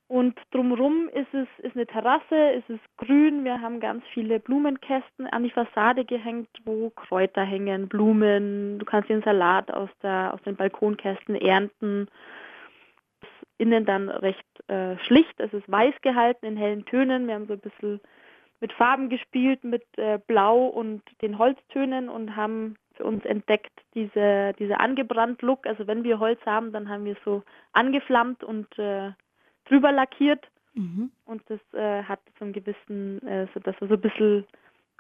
Und 0.09 0.39
drumherum 0.51 1.09
ist 1.09 1.33
es 1.33 1.49
ist 1.65 1.75
eine 1.75 1.87
Terrasse, 1.87 2.37
ist 2.51 2.69
es 2.69 2.81
grün. 2.99 3.45
Wir 3.45 3.63
haben 3.63 3.81
ganz 3.81 4.05
viele 4.13 4.41
Blumenkästen 4.41 5.27
an 5.29 5.43
die 5.43 5.51
Fassade 5.51 6.05
gehängt, 6.05 6.51
wo 6.67 6.91
Kräuter 6.91 7.45
hängen, 7.45 7.89
Blumen. 7.89 8.79
Du 8.79 8.85
kannst 8.85 9.09
den 9.09 9.23
Salat 9.23 9.73
aus, 9.73 9.89
der, 10.03 10.35
aus 10.35 10.43
den 10.43 10.57
Balkonkästen 10.57 11.35
ernten. 11.35 12.09
Innen 13.57 13.87
dann 13.87 14.11
recht 14.11 14.45
äh, 14.69 14.99
schlicht. 14.99 15.41
Es 15.41 15.55
ist 15.55 15.71
weiß 15.71 15.95
gehalten 16.03 16.45
in 16.45 16.57
hellen 16.59 16.85
Tönen. 16.85 17.27
Wir 17.27 17.35
haben 17.35 17.47
so 17.47 17.55
ein 17.55 17.61
bisschen 17.61 17.99
mit 18.61 18.73
Farben 18.75 19.09
gespielt, 19.09 19.65
mit 19.65 19.85
äh, 19.97 20.19
Blau 20.27 20.67
und 20.67 21.03
den 21.23 21.39
Holztönen 21.39 22.11
und 22.11 22.37
haben 22.37 22.77
für 22.97 23.05
uns 23.05 23.25
entdeckt, 23.25 23.73
diese, 23.95 24.53
diese 24.59 24.81
angebrannt 24.81 25.43
Look. 25.43 25.67
Also 25.67 25.87
wenn 25.87 26.05
wir 26.05 26.19
Holz 26.19 26.41
haben, 26.47 26.73
dann 26.73 26.89
haben 26.89 27.05
wir 27.05 27.17
so 27.25 27.43
angeflammt 27.73 28.45
und 28.45 28.67
äh, 28.79 29.13
drüber 29.67 29.93
lackiert. 29.93 30.47
Mhm. 30.75 31.11
Und 31.25 31.43
das 31.49 31.61
äh, 31.75 32.03
hat 32.05 32.21
so 32.39 32.45
einen 32.45 32.55
gewissen, 32.55 33.27
äh, 33.27 33.47
so 33.53 33.61
dass 33.61 33.77
so 33.79 33.87
ein 33.87 34.01
bisschen 34.01 34.47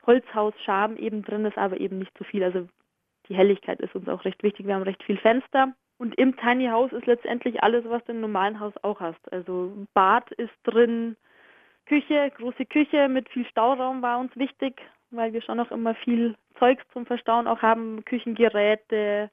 Holzhaus-Charme 0.07 0.97
eben 0.97 1.23
drin 1.23 1.45
ist, 1.45 1.57
aber 1.57 1.81
eben 1.81 1.99
nicht 1.99 2.17
zu 2.19 2.25
viel. 2.25 2.43
Also 2.43 2.69
die 3.29 3.35
Helligkeit 3.35 3.81
ist 3.81 3.95
uns 3.95 4.09
auch 4.09 4.25
recht 4.25 4.43
wichtig. 4.43 4.67
Wir 4.67 4.75
haben 4.75 4.83
recht 4.83 5.03
viel 5.03 5.19
Fenster. 5.19 5.73
Und 5.99 6.17
im 6.17 6.37
Tiny 6.37 6.67
House 6.67 6.93
ist 6.93 7.07
letztendlich 7.07 7.63
alles, 7.63 7.85
was 7.87 8.05
du 8.05 8.13
im 8.13 8.21
normalen 8.21 8.59
Haus 8.59 8.73
auch 8.83 9.01
hast. 9.01 9.33
Also 9.33 9.87
Bad 9.95 10.31
ist 10.33 10.53
drin, 10.65 11.17
Küche, 11.87 12.33
große 12.37 12.67
Küche 12.67 13.09
mit 13.09 13.29
viel 13.29 13.47
Stauraum 13.47 14.03
war 14.03 14.19
uns 14.19 14.35
wichtig, 14.37 14.81
weil 15.12 15.33
wir 15.33 15.42
schon 15.42 15.59
noch 15.59 15.71
immer 15.71 15.95
viel 15.95 16.35
Zeugs 16.59 16.85
zum 16.92 17.07
Verstauen 17.07 17.47
auch 17.47 17.62
haben, 17.62 18.04
Küchengeräte, 18.04 19.31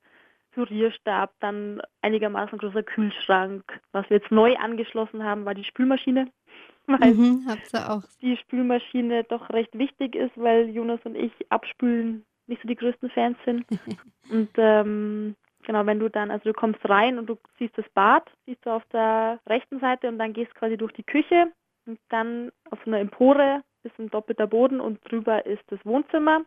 Pürierstab, 0.52 1.34
dann 1.40 1.82
einigermaßen 2.02 2.58
großer 2.58 2.84
Kühlschrank. 2.84 3.64
Was 3.92 4.10
wir 4.10 4.18
jetzt 4.18 4.32
neu 4.32 4.56
angeschlossen 4.58 5.24
haben, 5.24 5.46
war 5.46 5.54
die 5.54 5.64
Spülmaschine. 5.64 6.32
Weil 6.88 7.14
mhm, 7.14 7.46
auch. 7.74 8.02
die 8.22 8.36
Spülmaschine 8.38 9.24
doch 9.26 9.50
recht 9.52 9.78
wichtig 9.78 10.16
ist, 10.16 10.32
weil 10.36 10.70
Jonas 10.70 11.00
und 11.04 11.16
ich 11.16 11.32
abspülen 11.50 12.26
nicht 12.48 12.64
so 12.64 12.68
die 12.68 12.76
größten 12.76 13.12
Fans 13.12 13.38
sind. 13.46 13.64
und 14.32 14.50
ähm, 14.58 15.36
genau, 15.66 15.86
wenn 15.86 16.00
du 16.00 16.10
dann, 16.10 16.32
also 16.32 16.46
du 16.46 16.54
kommst 16.54 16.80
rein 16.90 17.20
und 17.20 17.28
du 17.28 17.38
siehst 17.60 17.78
das 17.78 17.88
Bad, 17.94 18.28
siehst 18.48 18.66
du 18.66 18.72
auf 18.72 18.84
der 18.92 19.40
rechten 19.48 19.80
Seite 19.80 20.08
und 20.08 20.18
dann 20.18 20.34
gehst 20.34 20.56
quasi 20.56 20.78
durch 20.78 20.92
die 20.94 21.04
Küche 21.04 21.52
und 21.86 22.00
dann 22.10 22.52
auf 22.72 22.80
so 22.84 22.90
einer 22.90 23.00
Empore 23.00 23.62
ist 23.84 23.98
ein 24.00 24.10
doppelter 24.10 24.48
Boden 24.48 24.80
und 24.80 25.00
drüber 25.10 25.46
ist 25.46 25.64
das 25.68 25.80
Wohnzimmer, 25.86 26.42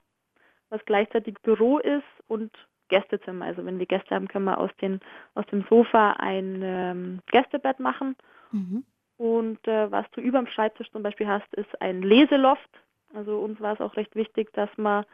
was 0.71 0.85
gleichzeitig 0.85 1.35
Büro 1.43 1.79
ist 1.79 2.05
und 2.29 2.51
Gästezimmer. 2.89 3.47
Also 3.47 3.65
wenn 3.65 3.79
wir 3.79 3.87
Gäste 3.87 4.15
haben, 4.15 4.29
können 4.29 4.45
wir 4.45 4.59
aus, 4.59 4.71
den, 4.81 5.01
aus 5.35 5.47
dem 5.47 5.65
Sofa 5.69 6.13
ein 6.19 6.61
ähm, 6.63 7.21
Gästebett 7.31 7.81
machen. 7.81 8.17
Mhm. 8.51 8.85
Und 9.17 9.67
äh, 9.67 9.91
was 9.91 10.05
du 10.13 10.21
über 10.21 10.39
dem 10.39 10.47
Schreibtisch 10.47 10.91
zum 10.91 11.03
Beispiel 11.03 11.27
hast, 11.27 11.53
ist 11.55 11.81
ein 11.81 12.03
Leseloft. 12.03 12.71
Also 13.15 13.39
uns 13.39 13.61
war 13.61 13.75
es 13.75 13.81
auch 13.81 13.97
recht 13.97 14.15
wichtig, 14.17 14.53
dass 14.53 14.71
wir 14.77 15.07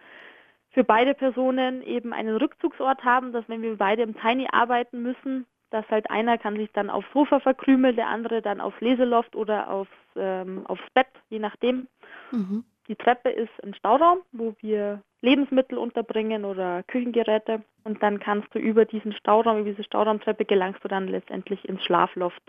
für 0.70 0.84
beide 0.84 1.14
Personen 1.14 1.82
eben 1.82 2.12
einen 2.12 2.37
Rückzugsort 2.37 3.04
haben, 3.04 3.32
dass 3.32 3.48
wenn 3.48 3.62
wir 3.62 3.76
beide 3.76 4.02
im 4.02 4.18
Tiny 4.18 4.48
arbeiten 4.50 5.02
müssen, 5.02 5.46
dass 5.70 5.88
halt 5.88 6.10
einer 6.10 6.38
kann 6.38 6.56
sich 6.56 6.70
dann 6.72 6.90
aufs 6.90 7.08
Sofa 7.12 7.40
verkrümeln, 7.40 7.96
der 7.96 8.08
andere 8.08 8.42
dann 8.42 8.60
aufs 8.60 8.80
Leseloft 8.80 9.37
oder 9.37 9.70
aufs, 9.70 9.90
ähm, 10.16 10.66
aufs 10.66 10.82
Bett, 10.94 11.08
je 11.28 11.38
nachdem. 11.38 11.88
Mhm. 12.30 12.64
Die 12.88 12.96
Treppe 12.96 13.28
ist 13.28 13.52
ein 13.62 13.75
Stauraum, 13.75 14.20
wo 14.32 14.54
wir 14.60 15.02
Lebensmittel 15.20 15.76
unterbringen 15.76 16.44
oder 16.44 16.82
Küchengeräte. 16.84 17.62
Und 17.84 18.02
dann 18.02 18.18
kannst 18.18 18.54
du 18.54 18.58
über 18.58 18.84
diesen 18.87 19.12
Stauraum, 19.12 19.58
über 19.58 19.70
diese 19.70 19.84
Stauraumtreppe 19.84 20.44
gelangst 20.44 20.82
du 20.82 20.88
dann 20.88 21.08
letztendlich 21.08 21.68
ins 21.68 21.84
Schlafloft. 21.84 22.42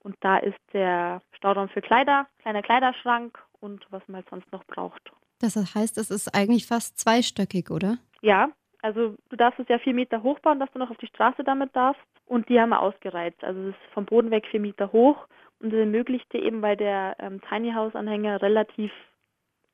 Und 0.00 0.16
da 0.20 0.36
ist 0.36 0.58
der 0.72 1.22
Stauraum 1.32 1.68
für 1.68 1.80
Kleider, 1.80 2.26
kleiner 2.40 2.62
Kleiderschrank 2.62 3.38
und 3.60 3.86
was 3.90 4.02
man 4.08 4.16
halt 4.16 4.28
sonst 4.28 4.50
noch 4.52 4.64
braucht. 4.64 5.12
Das 5.40 5.56
heißt, 5.56 5.96
es 5.96 6.10
ist 6.10 6.34
eigentlich 6.34 6.66
fast 6.66 6.98
zweistöckig, 6.98 7.70
oder? 7.70 7.98
Ja, 8.20 8.50
also 8.82 9.14
du 9.30 9.36
darfst 9.36 9.60
es 9.60 9.68
ja 9.68 9.78
vier 9.78 9.94
Meter 9.94 10.22
hochbauen, 10.22 10.60
dass 10.60 10.70
du 10.72 10.78
noch 10.78 10.90
auf 10.90 10.98
die 10.98 11.06
Straße 11.06 11.44
damit 11.44 11.74
darfst. 11.74 12.02
Und 12.26 12.48
die 12.48 12.60
haben 12.60 12.70
wir 12.70 12.80
ausgereizt. 12.80 13.42
Also 13.42 13.60
es 13.60 13.68
ist 13.68 13.94
vom 13.94 14.04
Boden 14.04 14.30
weg 14.30 14.46
vier 14.46 14.60
Meter 14.60 14.92
hoch 14.92 15.26
und 15.60 15.72
das 15.72 15.80
ermöglichte 15.80 16.38
eben, 16.38 16.62
weil 16.62 16.76
der 16.76 17.16
ähm, 17.18 17.40
Tiny 17.48 17.72
House 17.72 17.94
Anhänger 17.94 18.42
relativ 18.42 18.90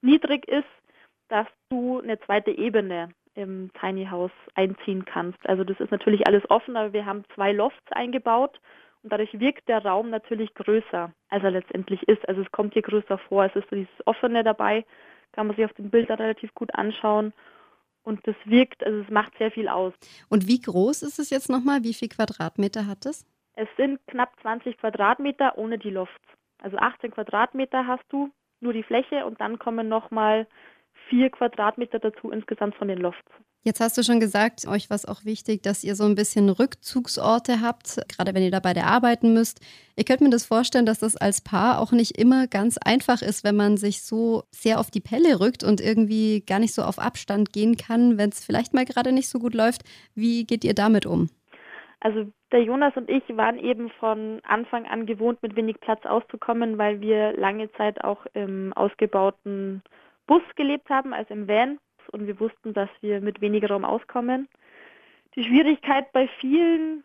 niedrig 0.03 0.47
ist, 0.49 0.67
dass 1.29 1.47
du 1.71 2.01
eine 2.01 2.19
zweite 2.21 2.51
Ebene 2.51 3.11
im 3.35 3.71
Tiny 3.81 4.07
House 4.07 4.33
einziehen 4.55 5.05
kannst. 5.05 5.39
Also 5.49 5.65
das 5.65 5.79
ist 5.81 5.93
natürlich 5.93 6.27
alles 6.27 6.43
offen, 6.51 6.77
aber 6.77 6.93
wir 6.93 7.07
haben 7.07 7.25
zwei 7.35 7.53
Lofts 7.53 7.93
eingebaut 7.93 8.61
und 9.03 9.13
dadurch 9.13 9.39
wirkt 9.39 9.69
der 9.69 9.85
Raum 9.85 10.11
natürlich 10.11 10.53
größer, 10.55 11.13
als 11.31 11.45
er 11.45 11.53
letztendlich 11.53 12.03
ist. 12.09 12.29
Also 12.29 12.43
es 12.43 12.51
kommt 12.51 12.73
hier 12.73 12.83
größer 12.83 13.19
vor. 13.19 13.45
Es 13.45 13.55
ist 13.55 13.71
so 13.71 13.77
dieses 13.77 14.07
Offene 14.07 14.43
dabei, 14.43 14.85
kann 15.33 15.47
man 15.47 15.57
sich 15.57 15.65
auf 15.65 15.73
den 15.75 15.91
Bildern 15.91 16.19
relativ 16.19 16.53
gut 16.55 16.75
anschauen. 16.75 17.33
Und 18.09 18.27
das 18.27 18.37
wirkt, 18.47 18.83
also 18.83 19.01
es 19.01 19.11
macht 19.11 19.37
sehr 19.37 19.51
viel 19.51 19.69
aus. 19.69 19.93
Und 20.31 20.49
wie 20.49 20.63
groß 20.63 21.03
ist 21.03 21.19
es 21.19 21.29
jetzt 21.29 21.51
nochmal? 21.51 21.85
Wie 21.85 21.93
viel 21.93 22.09
Quadratmeter 22.09 22.87
hat 22.87 23.05
es? 23.05 23.27
Es 23.55 23.69
sind 23.77 24.01
knapp 24.07 24.33
20 24.41 24.79
Quadratmeter 24.79 25.59
ohne 25.59 25.77
die 25.77 25.91
Lofts. 25.91 26.25
Also 26.63 26.79
18 26.79 27.11
Quadratmeter 27.11 27.87
hast 27.87 28.05
du, 28.09 28.31
nur 28.61 28.73
die 28.73 28.83
Fläche 28.83 29.27
und 29.27 29.39
dann 29.43 29.59
kommen 29.59 29.91
nochmal 29.91 30.47
vier 31.11 31.29
Quadratmeter 31.29 31.99
dazu 31.99 32.31
insgesamt 32.31 32.77
von 32.77 32.89
den 32.89 32.99
Lofts. 32.99 33.31
Jetzt 33.65 33.81
hast 33.81 33.99
du 33.99 34.03
schon 34.03 34.21
gesagt, 34.21 34.67
euch 34.69 34.89
war 34.89 34.95
es 34.95 35.05
auch 35.05 35.25
wichtig, 35.25 35.63
dass 35.63 35.83
ihr 35.83 35.95
so 35.97 36.05
ein 36.05 36.15
bisschen 36.15 36.49
Rückzugsorte 36.49 37.61
habt, 37.61 38.01
gerade 38.09 38.33
wenn 38.35 38.43
ihr 38.43 38.53
da 38.53 38.61
beide 38.61 38.85
arbeiten 38.85 39.35
müsst. 39.35 39.61
Ihr 39.97 40.05
könnt 40.05 40.21
mir 40.21 40.31
das 40.31 40.47
vorstellen, 40.47 40.87
dass 40.87 41.01
das 41.01 41.17
als 41.17 41.43
Paar 41.43 41.81
auch 41.81 41.91
nicht 41.91 42.17
immer 42.17 42.47
ganz 42.47 42.79
einfach 42.79 43.21
ist, 43.21 43.45
wenn 43.45 43.57
man 43.57 43.77
sich 43.77 44.03
so 44.03 44.45
sehr 44.53 44.79
auf 44.79 44.91
die 44.91 45.01
Pelle 45.01 45.41
rückt 45.41 45.65
und 45.65 45.81
irgendwie 45.81 46.41
gar 46.47 46.61
nicht 46.61 46.73
so 46.73 46.83
auf 46.83 46.99
Abstand 46.99 47.53
gehen 47.53 47.77
kann, 47.77 48.17
wenn 48.17 48.31
es 48.31 48.45
vielleicht 48.45 48.75
mal 48.75 48.85
gerade 48.85 49.13
nicht 49.13 49.29
so 49.29 49.41
gut 49.41 49.55
läuft. 49.55 49.83
Wie 50.15 50.45
geht 50.45 50.65
ihr 50.65 50.75
damit 50.75 51.05
um? 51.05 51.29
Also 52.01 52.31
der 52.53 52.63
Jonas 52.63 52.97
und 52.97 53.11
ich 53.11 53.25
waren 53.37 53.59
eben 53.59 53.91
von 53.99 54.41
Anfang 54.45 54.87
an 54.87 55.05
gewohnt, 55.05 55.43
mit 55.43 55.57
wenig 55.57 55.81
Platz 55.81 56.07
auszukommen, 56.07 56.79
weil 56.79 57.01
wir 57.01 57.33
lange 57.37 57.71
Zeit 57.73 58.03
auch 58.05 58.25
im 58.35 58.73
ausgebauten 58.73 59.83
Bus 60.29 60.43
gelebt 60.55 60.89
haben, 60.89 61.13
also 61.13 61.35
im 61.35 61.49
Van. 61.49 61.79
Und 62.11 62.27
wir 62.27 62.41
wussten, 62.41 62.73
dass 62.73 62.89
wir 63.01 63.21
mit 63.21 63.41
weniger 63.41 63.69
Raum 63.69 63.85
auskommen. 63.85 64.49
Die 65.35 65.45
Schwierigkeit 65.45 66.11
bei 66.13 66.29
vielen, 66.41 67.05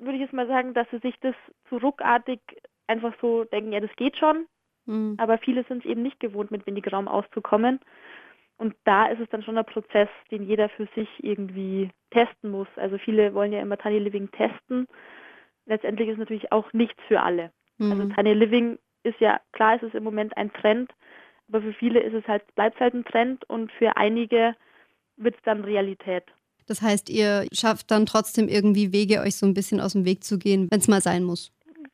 würde 0.00 0.14
ich 0.14 0.20
jetzt 0.20 0.32
mal 0.32 0.46
sagen, 0.46 0.74
dass 0.74 0.88
sie 0.90 0.98
sich 0.98 1.18
das 1.20 1.34
zu 1.68 1.76
ruckartig 1.76 2.40
einfach 2.86 3.14
so 3.20 3.44
denken, 3.44 3.72
ja, 3.72 3.80
das 3.80 3.94
geht 3.96 4.16
schon. 4.16 4.46
Mhm. 4.86 5.14
Aber 5.18 5.38
viele 5.38 5.64
sind 5.64 5.84
es 5.84 5.90
eben 5.90 6.02
nicht 6.02 6.18
gewohnt, 6.20 6.50
mit 6.50 6.66
weniger 6.66 6.92
Raum 6.92 7.08
auszukommen. 7.08 7.80
Und 8.56 8.74
da 8.84 9.06
ist 9.06 9.20
es 9.20 9.28
dann 9.28 9.42
schon 9.42 9.56
ein 9.56 9.64
Prozess, 9.64 10.08
den 10.30 10.42
jeder 10.42 10.68
für 10.68 10.88
sich 10.96 11.08
irgendwie 11.22 11.90
testen 12.10 12.50
muss. 12.50 12.66
Also 12.76 12.98
viele 12.98 13.32
wollen 13.34 13.52
ja 13.52 13.60
immer 13.60 13.78
Tiny 13.78 14.00
Living 14.00 14.30
testen. 14.32 14.88
Letztendlich 15.66 16.08
ist 16.08 16.18
natürlich 16.18 16.50
auch 16.50 16.72
nichts 16.72 17.00
für 17.06 17.20
alle. 17.20 17.52
Also 17.78 17.94
mhm. 17.94 18.00
Also 18.00 18.14
Tiny 18.14 18.34
Living 18.34 18.78
ist 19.04 19.20
ja, 19.20 19.40
klar, 19.52 19.76
ist 19.76 19.84
es 19.84 19.94
im 19.94 20.02
Moment 20.02 20.36
ein 20.36 20.52
Trend, 20.52 20.92
aber 21.48 21.62
für 21.62 21.72
viele 21.72 22.00
ist 22.00 22.14
es 22.14 22.26
halt, 22.26 22.42
bleibt 22.54 22.76
es 22.76 22.80
halt 22.80 22.94
ein 22.94 23.04
Trend 23.04 23.48
und 23.48 23.72
für 23.72 23.96
einige 23.96 24.54
wird 25.16 25.34
es 25.34 25.42
dann 25.44 25.64
Realität. 25.64 26.24
Das 26.66 26.82
heißt, 26.82 27.08
ihr 27.08 27.46
schafft 27.52 27.90
dann 27.90 28.06
trotzdem 28.06 28.48
irgendwie 28.48 28.92
Wege, 28.92 29.20
euch 29.20 29.36
so 29.36 29.46
ein 29.46 29.54
bisschen 29.54 29.80
aus 29.80 29.92
dem 29.94 30.04
Weg 30.04 30.22
zu 30.22 30.38
gehen, 30.38 30.68
wenn 30.70 30.80
es 30.80 30.88
mal 30.88 31.00
sein 31.00 31.24
muss. 31.24 31.50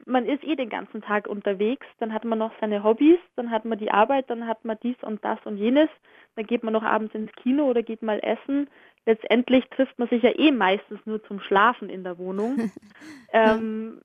Man 0.06 0.26
ist 0.26 0.44
eh 0.44 0.56
den 0.56 0.68
ganzen 0.68 1.00
Tag 1.00 1.28
unterwegs, 1.28 1.86
dann 1.98 2.12
hat 2.12 2.24
man 2.24 2.38
noch 2.38 2.52
seine 2.60 2.82
Hobbys, 2.82 3.18
dann 3.36 3.50
hat 3.50 3.64
man 3.64 3.78
die 3.78 3.90
Arbeit, 3.90 4.28
dann 4.28 4.46
hat 4.46 4.64
man 4.64 4.76
dies 4.82 4.96
und 5.02 5.24
das 5.24 5.38
und 5.44 5.56
jenes, 5.56 5.88
dann 6.36 6.46
geht 6.46 6.62
man 6.62 6.72
noch 6.72 6.82
abends 6.82 7.14
ins 7.14 7.32
Kino 7.32 7.64
oder 7.64 7.82
geht 7.82 8.02
mal 8.02 8.18
essen. 8.18 8.68
Letztendlich 9.06 9.64
trifft 9.70 9.98
man 9.98 10.08
sich 10.08 10.22
ja 10.22 10.36
eh 10.36 10.50
meistens 10.50 10.98
nur 11.04 11.22
zum 11.24 11.40
Schlafen 11.40 11.88
in 11.88 12.04
der 12.04 12.18
Wohnung. 12.18 12.70
ähm, 13.32 14.02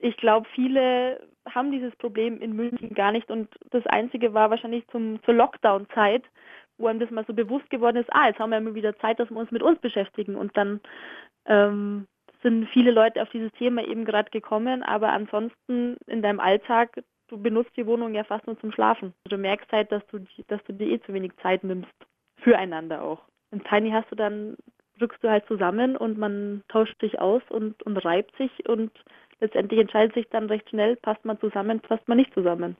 ich 0.00 0.16
glaube, 0.16 0.46
viele 0.54 1.20
haben 1.48 1.70
dieses 1.70 1.94
Problem 1.96 2.40
in 2.40 2.56
München 2.56 2.94
gar 2.94 3.12
nicht 3.12 3.30
und 3.30 3.48
das 3.70 3.86
Einzige 3.86 4.34
war 4.34 4.50
wahrscheinlich 4.50 4.86
zum, 4.88 5.22
zur 5.24 5.34
Lockdown-Zeit, 5.34 6.24
wo 6.78 6.86
einem 6.86 7.00
das 7.00 7.10
mal 7.10 7.24
so 7.26 7.34
bewusst 7.34 7.68
geworden 7.70 7.96
ist, 7.96 8.12
ah, 8.12 8.28
jetzt 8.28 8.38
haben 8.38 8.50
wir 8.50 8.58
immer 8.58 8.74
wieder 8.74 8.96
Zeit, 8.98 9.20
dass 9.20 9.30
wir 9.30 9.36
uns 9.36 9.50
mit 9.50 9.62
uns 9.62 9.78
beschäftigen 9.80 10.36
und 10.36 10.56
dann 10.56 10.80
ähm, 11.46 12.06
sind 12.42 12.68
viele 12.70 12.90
Leute 12.90 13.22
auf 13.22 13.30
dieses 13.30 13.50
Thema 13.52 13.84
eben 13.84 14.04
gerade 14.04 14.30
gekommen, 14.30 14.82
aber 14.82 15.12
ansonsten 15.12 15.96
in 16.06 16.22
deinem 16.22 16.40
Alltag, 16.40 17.02
du 17.28 17.38
benutzt 17.38 17.72
die 17.76 17.86
Wohnung 17.86 18.14
ja 18.14 18.22
fast 18.22 18.46
nur 18.46 18.58
zum 18.60 18.70
Schlafen. 18.70 19.14
Du 19.24 19.38
merkst 19.38 19.72
halt, 19.72 19.90
dass 19.90 20.06
du, 20.08 20.20
dass 20.48 20.62
du 20.64 20.74
dir 20.74 20.88
eh 20.88 21.00
zu 21.00 21.14
wenig 21.14 21.32
Zeit 21.42 21.64
nimmst, 21.64 21.94
füreinander 22.42 23.02
auch. 23.02 23.22
In 23.50 23.64
Tiny 23.64 23.90
hast 23.90 24.10
du 24.10 24.16
dann, 24.16 24.56
rückst 25.00 25.24
du 25.24 25.30
halt 25.30 25.46
zusammen 25.46 25.96
und 25.96 26.18
man 26.18 26.62
tauscht 26.68 27.00
sich 27.00 27.18
aus 27.18 27.42
und, 27.48 27.82
und 27.82 27.96
reibt 27.98 28.36
sich 28.36 28.68
und 28.68 28.92
letztendlich 29.44 29.80
entscheidet 29.80 30.14
sich 30.14 30.26
dann 30.30 30.46
recht 30.46 30.68
schnell, 30.70 30.96
passt 30.96 31.24
man 31.24 31.38
zusammen, 31.38 31.80
passt 31.80 32.08
man 32.08 32.16
nicht 32.16 32.32
zusammen. 32.34 32.76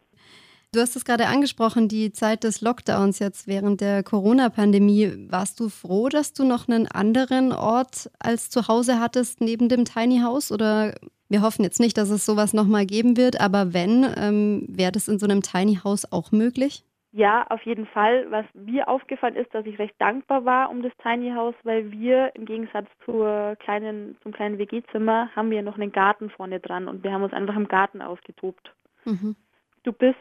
Du 0.72 0.80
hast 0.80 0.96
es 0.96 1.04
gerade 1.04 1.28
angesprochen, 1.28 1.86
die 1.86 2.10
Zeit 2.10 2.42
des 2.42 2.60
Lockdowns 2.60 3.20
jetzt 3.20 3.46
während 3.46 3.80
der 3.80 4.02
Corona-Pandemie. 4.02 5.28
Warst 5.30 5.60
du 5.60 5.68
froh, 5.68 6.08
dass 6.08 6.32
du 6.32 6.44
noch 6.44 6.66
einen 6.66 6.88
anderen 6.88 7.52
Ort 7.52 8.10
als 8.18 8.50
zu 8.50 8.66
Hause 8.66 8.98
hattest 8.98 9.40
neben 9.40 9.68
dem 9.68 9.84
Tiny 9.84 10.18
House? 10.20 10.50
Oder 10.50 10.94
wir 11.28 11.42
hoffen 11.42 11.62
jetzt 11.62 11.78
nicht, 11.78 11.96
dass 11.96 12.10
es 12.10 12.26
sowas 12.26 12.54
nochmal 12.54 12.86
geben 12.86 13.16
wird, 13.16 13.40
aber 13.40 13.72
wenn, 13.72 14.04
ähm, 14.16 14.66
wäre 14.68 14.90
das 14.90 15.06
in 15.06 15.20
so 15.20 15.26
einem 15.26 15.42
Tiny 15.42 15.78
House 15.84 16.10
auch 16.10 16.32
möglich? 16.32 16.82
Ja, 17.16 17.46
auf 17.48 17.62
jeden 17.62 17.86
Fall. 17.86 18.28
Was 18.32 18.44
mir 18.54 18.88
aufgefallen 18.88 19.36
ist, 19.36 19.54
dass 19.54 19.64
ich 19.66 19.78
recht 19.78 19.94
dankbar 20.00 20.44
war 20.44 20.68
um 20.68 20.82
das 20.82 20.90
Tiny 21.00 21.30
House, 21.30 21.54
weil 21.62 21.92
wir 21.92 22.34
im 22.34 22.44
Gegensatz 22.44 22.88
zur 23.04 23.54
kleinen, 23.60 24.18
zum 24.24 24.32
kleinen 24.32 24.58
WG-Zimmer 24.58 25.30
haben 25.36 25.48
wir 25.52 25.62
noch 25.62 25.76
einen 25.76 25.92
Garten 25.92 26.28
vorne 26.30 26.58
dran 26.58 26.88
und 26.88 27.04
wir 27.04 27.12
haben 27.12 27.22
uns 27.22 27.32
einfach 27.32 27.54
im 27.54 27.68
Garten 27.68 28.02
ausgetobt. 28.02 28.74
Mhm. 29.04 29.36
Du 29.84 29.92
bist 29.92 30.18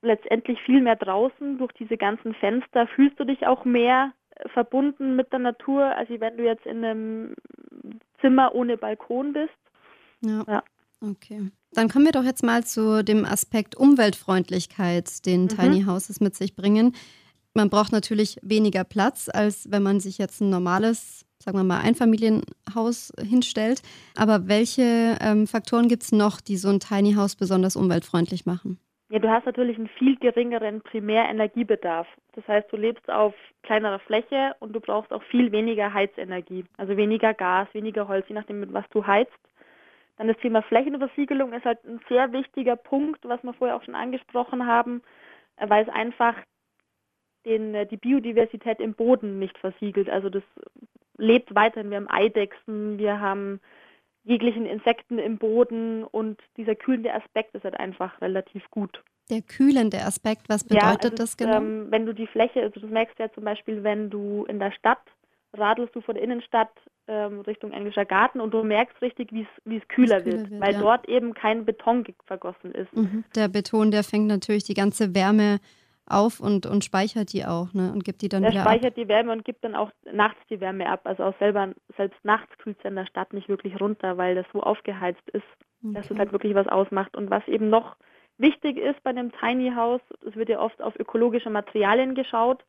letztendlich 0.00 0.60
viel 0.62 0.80
mehr 0.80 0.96
draußen. 0.96 1.58
Durch 1.58 1.70
diese 1.74 1.96
ganzen 1.96 2.34
Fenster 2.34 2.88
fühlst 2.88 3.20
du 3.20 3.24
dich 3.24 3.46
auch 3.46 3.64
mehr 3.64 4.12
verbunden 4.52 5.14
mit 5.14 5.30
der 5.30 5.38
Natur, 5.38 5.84
als 5.96 6.10
wenn 6.10 6.36
du 6.36 6.42
jetzt 6.42 6.66
in 6.66 6.84
einem 6.84 7.34
Zimmer 8.20 8.52
ohne 8.52 8.76
Balkon 8.76 9.32
bist. 9.32 9.54
Ja. 10.22 10.42
ja. 10.48 10.62
Okay. 11.00 11.52
Dann 11.74 11.88
kommen 11.88 12.04
wir 12.04 12.12
doch 12.12 12.24
jetzt 12.24 12.44
mal 12.44 12.64
zu 12.64 13.02
dem 13.02 13.24
Aspekt 13.24 13.76
Umweltfreundlichkeit, 13.76 15.24
den 15.24 15.44
mhm. 15.44 15.48
Tiny 15.48 15.84
Houses 15.84 16.20
mit 16.20 16.34
sich 16.34 16.54
bringen. 16.54 16.94
Man 17.54 17.70
braucht 17.70 17.92
natürlich 17.92 18.38
weniger 18.42 18.84
Platz, 18.84 19.30
als 19.32 19.70
wenn 19.70 19.82
man 19.82 20.00
sich 20.00 20.18
jetzt 20.18 20.40
ein 20.40 20.50
normales, 20.50 21.26
sagen 21.38 21.58
wir 21.58 21.64
mal, 21.64 21.80
Einfamilienhaus 21.80 23.12
hinstellt. 23.20 23.82
Aber 24.16 24.48
welche 24.48 25.16
ähm, 25.20 25.46
Faktoren 25.46 25.88
gibt 25.88 26.02
es 26.02 26.12
noch, 26.12 26.40
die 26.40 26.56
so 26.56 26.68
ein 26.68 26.80
Tiny 26.80 27.14
House 27.14 27.36
besonders 27.36 27.76
umweltfreundlich 27.76 28.46
machen? 28.46 28.78
Ja, 29.10 29.18
du 29.18 29.28
hast 29.28 29.44
natürlich 29.44 29.76
einen 29.76 29.90
viel 29.98 30.16
geringeren 30.16 30.80
Primärenergiebedarf. 30.80 32.06
Das 32.34 32.48
heißt, 32.48 32.72
du 32.72 32.76
lebst 32.76 33.10
auf 33.10 33.34
kleinerer 33.62 33.98
Fläche 33.98 34.54
und 34.60 34.72
du 34.72 34.80
brauchst 34.80 35.12
auch 35.12 35.22
viel 35.24 35.52
weniger 35.52 35.92
Heizenergie, 35.92 36.64
also 36.78 36.96
weniger 36.96 37.34
Gas, 37.34 37.68
weniger 37.72 38.08
Holz, 38.08 38.26
je 38.28 38.34
nachdem, 38.34 38.60
mit 38.60 38.72
was 38.72 38.88
du 38.90 39.06
heizt. 39.06 39.32
Dann 40.22 40.28
das 40.28 40.40
Thema 40.40 40.62
Flächenversiegelung 40.62 41.52
ist 41.52 41.64
halt 41.64 41.84
ein 41.84 41.98
sehr 42.08 42.32
wichtiger 42.32 42.76
Punkt, 42.76 43.24
was 43.24 43.42
wir 43.42 43.54
vorher 43.54 43.74
auch 43.74 43.82
schon 43.82 43.96
angesprochen 43.96 44.68
haben, 44.68 45.02
äh, 45.56 45.68
weil 45.68 45.82
es 45.82 45.88
einfach 45.88 46.36
den, 47.44 47.74
äh, 47.74 47.88
die 47.88 47.96
Biodiversität 47.96 48.78
im 48.78 48.94
Boden 48.94 49.40
nicht 49.40 49.58
versiegelt. 49.58 50.08
Also 50.08 50.30
das 50.30 50.44
lebt 51.18 51.56
weiterhin. 51.56 51.90
Wir 51.90 51.96
haben 51.96 52.08
Eidechsen, 52.08 52.98
wir 52.98 53.18
haben 53.18 53.58
jeglichen 54.22 54.64
Insekten 54.64 55.18
im 55.18 55.38
Boden 55.38 56.04
und 56.04 56.40
dieser 56.56 56.76
kühlende 56.76 57.12
Aspekt 57.12 57.56
ist 57.56 57.64
halt 57.64 57.80
einfach 57.80 58.20
relativ 58.20 58.70
gut. 58.70 59.02
Der 59.28 59.42
kühlende 59.42 60.02
Aspekt, 60.02 60.48
was 60.48 60.62
bedeutet 60.62 61.02
ja, 61.02 61.10
also 61.10 61.16
das 61.16 61.36
genau? 61.36 61.56
Ähm, 61.56 61.86
wenn 61.90 62.06
du 62.06 62.14
die 62.14 62.28
Fläche, 62.28 62.62
also 62.62 62.78
das 62.78 62.90
merkst 62.90 63.18
du 63.18 63.24
ja 63.24 63.32
zum 63.32 63.42
Beispiel, 63.42 63.82
wenn 63.82 64.08
du 64.08 64.44
in 64.44 64.60
der 64.60 64.70
Stadt 64.70 65.02
radelst 65.52 65.96
du 65.96 66.00
von 66.00 66.14
der 66.14 66.22
Innenstadt 66.22 66.70
ähm, 67.08 67.40
Richtung 67.40 67.72
Englischer 67.72 68.04
Garten 68.04 68.40
und 68.40 68.52
du 68.52 68.62
merkst 68.62 69.00
richtig, 69.02 69.32
wie 69.32 69.46
es 69.76 69.88
kühler 69.88 70.24
wird, 70.24 70.50
wird, 70.50 70.60
weil 70.60 70.74
ja. 70.74 70.80
dort 70.80 71.08
eben 71.08 71.34
kein 71.34 71.64
Beton 71.64 72.04
vergossen 72.26 72.72
ist. 72.72 72.94
Mhm. 72.96 73.24
Der 73.34 73.48
Beton, 73.48 73.90
der 73.90 74.04
fängt 74.04 74.26
natürlich 74.26 74.64
die 74.64 74.74
ganze 74.74 75.14
Wärme 75.14 75.58
auf 76.06 76.40
und, 76.40 76.66
und 76.66 76.84
speichert 76.84 77.32
die 77.32 77.44
auch 77.44 77.72
ne? 77.72 77.92
und 77.92 78.04
gibt 78.04 78.22
die 78.22 78.28
dann 78.28 78.42
der 78.42 78.52
wieder 78.52 78.62
speichert 78.62 78.92
ab. 78.92 78.94
die 78.96 79.08
Wärme 79.08 79.32
und 79.32 79.44
gibt 79.44 79.64
dann 79.64 79.74
auch 79.74 79.90
nachts 80.12 80.38
die 80.50 80.60
Wärme 80.60 80.88
ab. 80.88 81.02
Also 81.04 81.24
auch 81.24 81.38
selber, 81.38 81.72
selbst 81.96 82.24
nachts 82.24 82.56
kühlt 82.58 82.78
es 82.78 82.84
in 82.84 82.96
der 82.96 83.06
Stadt 83.06 83.32
nicht 83.32 83.48
wirklich 83.48 83.80
runter, 83.80 84.16
weil 84.18 84.34
das 84.34 84.46
so 84.52 84.62
aufgeheizt 84.62 85.28
ist, 85.32 85.44
okay. 85.82 85.94
dass 85.94 86.10
es 86.10 86.18
halt 86.18 86.32
wirklich 86.32 86.54
was 86.54 86.68
ausmacht. 86.68 87.16
Und 87.16 87.30
was 87.30 87.46
eben 87.46 87.70
noch 87.70 87.96
wichtig 88.38 88.78
ist 88.78 89.02
bei 89.02 89.10
einem 89.10 89.32
Tiny 89.32 89.72
House, 89.74 90.02
es 90.26 90.34
wird 90.36 90.48
ja 90.48 90.60
oft 90.60 90.82
auf 90.82 90.98
ökologische 90.98 91.50
Materialien 91.50 92.14
geschaut. 92.14 92.64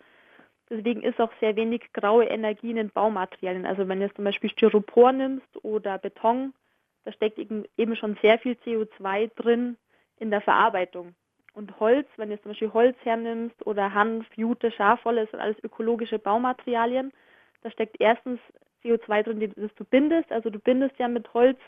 Deswegen 0.69 1.03
ist 1.03 1.19
auch 1.19 1.31
sehr 1.39 1.55
wenig 1.55 1.91
graue 1.93 2.25
Energie 2.25 2.71
in 2.71 2.77
den 2.77 2.89
Baumaterialien. 2.89 3.65
Also 3.65 3.87
wenn 3.87 3.99
du 3.99 4.05
jetzt 4.05 4.15
zum 4.15 4.25
Beispiel 4.25 4.49
Styropor 4.49 5.11
nimmst 5.11 5.63
oder 5.63 5.97
Beton, 5.97 6.53
da 7.03 7.11
steckt 7.11 7.37
eben 7.37 7.95
schon 7.95 8.17
sehr 8.21 8.39
viel 8.39 8.53
CO2 8.65 9.29
drin 9.35 9.77
in 10.17 10.31
der 10.31 10.41
Verarbeitung. 10.41 11.15
Und 11.53 11.79
Holz, 11.79 12.07
wenn 12.17 12.29
du 12.29 12.41
zum 12.41 12.51
Beispiel 12.51 12.73
Holz 12.73 12.97
hernimmst 13.03 13.65
oder 13.67 13.93
Hanf, 13.93 14.25
Jute, 14.35 14.71
Schafwolle, 14.71 15.21
das 15.21 15.31
sind 15.31 15.39
alles 15.39 15.63
ökologische 15.63 16.17
Baumaterialien. 16.17 17.11
Da 17.61 17.69
steckt 17.69 17.97
erstens 17.99 18.39
CO2 18.83 19.23
drin, 19.23 19.53
das 19.55 19.73
du 19.75 19.85
bindest. 19.85 20.31
Also 20.31 20.49
du 20.49 20.59
bindest 20.59 20.97
ja 20.97 21.07
mit 21.07 21.31
Holz 21.33 21.59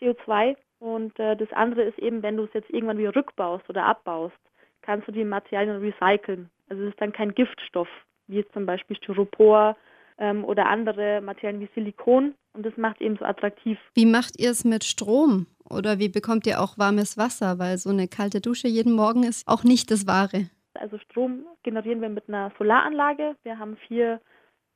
CO2. 0.00 0.56
Und 0.78 1.18
äh, 1.18 1.36
das 1.36 1.50
andere 1.52 1.82
ist 1.82 1.98
eben, 1.98 2.22
wenn 2.22 2.36
du 2.36 2.44
es 2.44 2.52
jetzt 2.52 2.70
irgendwann 2.70 2.98
wieder 2.98 3.14
rückbaust 3.14 3.68
oder 3.68 3.84
abbaust, 3.84 4.36
kannst 4.82 5.08
du 5.08 5.12
die 5.12 5.24
Materialien 5.24 5.78
recyceln. 5.78 6.50
Also 6.68 6.82
es 6.84 6.90
ist 6.90 7.00
dann 7.00 7.12
kein 7.12 7.34
Giftstoff, 7.34 7.88
wie 8.30 8.36
jetzt 8.36 8.52
zum 8.52 8.66
Beispiel 8.66 8.96
Styropor 8.96 9.76
ähm, 10.18 10.44
oder 10.44 10.66
andere 10.66 11.20
Materialien 11.20 11.62
wie 11.62 11.70
Silikon. 11.74 12.34
Und 12.52 12.66
das 12.66 12.76
macht 12.76 13.00
eben 13.00 13.16
so 13.16 13.24
attraktiv. 13.24 13.78
Wie 13.94 14.06
macht 14.06 14.38
ihr 14.38 14.50
es 14.50 14.64
mit 14.64 14.84
Strom? 14.84 15.46
Oder 15.68 15.98
wie 15.98 16.08
bekommt 16.08 16.46
ihr 16.46 16.60
auch 16.60 16.78
warmes 16.78 17.16
Wasser? 17.16 17.58
Weil 17.58 17.78
so 17.78 17.90
eine 17.90 18.08
kalte 18.08 18.40
Dusche 18.40 18.68
jeden 18.68 18.92
Morgen 18.92 19.22
ist 19.22 19.46
auch 19.46 19.62
nicht 19.62 19.90
das 19.90 20.06
Wahre. 20.06 20.50
Also 20.74 20.98
Strom 20.98 21.46
generieren 21.62 22.00
wir 22.00 22.08
mit 22.08 22.28
einer 22.28 22.52
Solaranlage. 22.58 23.36
Wir 23.42 23.58
haben 23.58 23.76
vier 23.88 24.20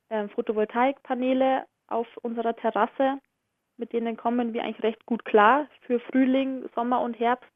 äh, 0.09 0.29
Photovoltaikpaneele 0.29 1.65
auf 1.89 2.07
unserer 2.23 2.55
Terrasse. 2.57 3.19
Mit 3.77 3.93
denen 3.93 4.17
kommen 4.17 4.53
wir 4.53 4.63
eigentlich 4.63 4.83
recht 4.83 5.05
gut 5.07 5.25
klar 5.25 5.67
für 5.81 5.99
Frühling, 5.99 6.65
Sommer 6.75 7.01
und 7.01 7.19
Herbst. 7.19 7.51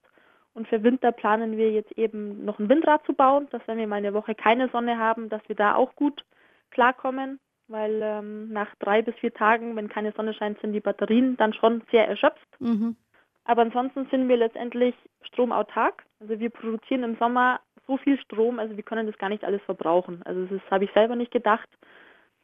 Und 0.59 0.69
für 0.69 0.83
Winter 0.83 1.13
planen 1.13 1.57
wir 1.57 1.71
jetzt 1.71 1.93
eben 1.97 2.45
noch 2.45 2.59
ein 2.59 2.69
Windrad 2.69 3.05
zu 3.07 3.15
bauen, 3.15 3.47
dass 3.51 3.63
wenn 3.67 3.79
wir 3.79 3.87
mal 3.87 3.97
eine 3.97 4.13
Woche 4.13 4.35
keine 4.35 4.69
Sonne 4.69 4.99
haben, 4.99 5.29
dass 5.29 5.41
wir 5.47 5.57
da 5.57 5.75
auch 5.75 5.95
gut 5.95 6.25
klarkommen 6.71 7.41
weil 7.69 8.01
ähm, 8.03 8.49
nach 8.49 8.75
drei 8.81 9.03
bis 9.03 9.15
vier 9.17 9.33
Tagen, 9.33 9.77
wenn 9.77 9.89
keine 9.89 10.13
Sonne 10.13 10.35
scheint, 10.35 10.61
sind 10.61 10.73
die 10.73 10.81
Batterien 10.81 11.37
dann 11.37 11.53
schon 11.53 11.83
sehr 11.91 12.09
erschöpft. 12.09 12.49
Mhm. 12.59 12.97
Aber 13.45 13.63
ansonsten 13.63 14.07
sind 14.11 14.29
wir 14.29 14.37
letztendlich 14.37 14.95
stromautark. 15.23 16.05
Also 16.21 16.39
wir 16.41 16.51
produzieren 16.51 17.05
im 17.05 17.17
Sommer 17.17 17.61
so 17.87 17.97
viel 17.97 18.19
Strom, 18.21 18.59
also 18.59 18.77
wir 18.77 18.83
können 18.83 19.07
das 19.07 19.17
gar 19.17 19.29
nicht 19.31 19.45
alles 19.45 19.63
verbrauchen. 19.63 20.23
Also 20.25 20.45
das 20.47 20.61
habe 20.71 20.85
ich 20.85 20.93
selber 20.93 21.17
nicht 21.17 21.31
gedacht, 21.31 21.69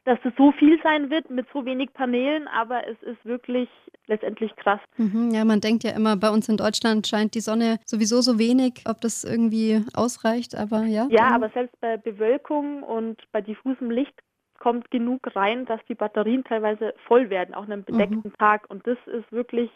dass 0.05 0.19
es 0.25 0.33
so 0.37 0.53
viel 0.53 0.79
sein 0.83 1.11
wird 1.11 1.31
mit 1.31 1.47
so 1.53 1.65
wenig 1.65 1.93
Paneelen, 1.95 2.47
aber 2.49 2.87
es 2.87 3.03
ist 3.03 3.25
wirklich 3.25 3.69
letztendlich 4.07 4.55
krass. 4.57 4.81
Mhm, 4.99 5.31
ja, 5.33 5.45
man 5.45 5.61
denkt 5.61 5.83
ja 5.83 5.93
immer, 5.93 6.17
bei 6.17 6.31
uns 6.31 6.49
in 6.49 6.57
Deutschland 6.57 7.07
scheint 7.07 7.35
die 7.35 7.41
Sonne 7.41 7.79
sowieso 7.85 8.21
so 8.21 8.39
wenig, 8.39 8.85
ob 8.87 9.01
das 9.01 9.25
irgendwie 9.25 9.83
ausreicht, 9.95 10.55
aber 10.55 10.83
ja. 10.85 11.07
Ja, 11.11 11.35
aber 11.35 11.49
selbst 11.51 11.81
bei 11.81 11.97
Bewölkung 11.97 12.83
und 12.83 13.23
bei 13.33 13.41
diffusem 13.41 13.91
Licht 13.91 14.15
kommt 14.59 14.91
genug 14.91 15.35
rein, 15.35 15.67
dass 15.67 15.81
die 15.89 15.95
Batterien 15.95 16.45
teilweise 16.45 16.95
voll 17.07 17.31
werden, 17.31 17.55
auch 17.55 17.65
an 17.65 17.73
einem 17.73 17.85
bedeckten 17.85 18.23
mhm. 18.25 18.39
Tag. 18.39 18.67
Und 18.69 18.87
das 18.87 18.99
ist 19.07 19.31
wirklich 19.33 19.71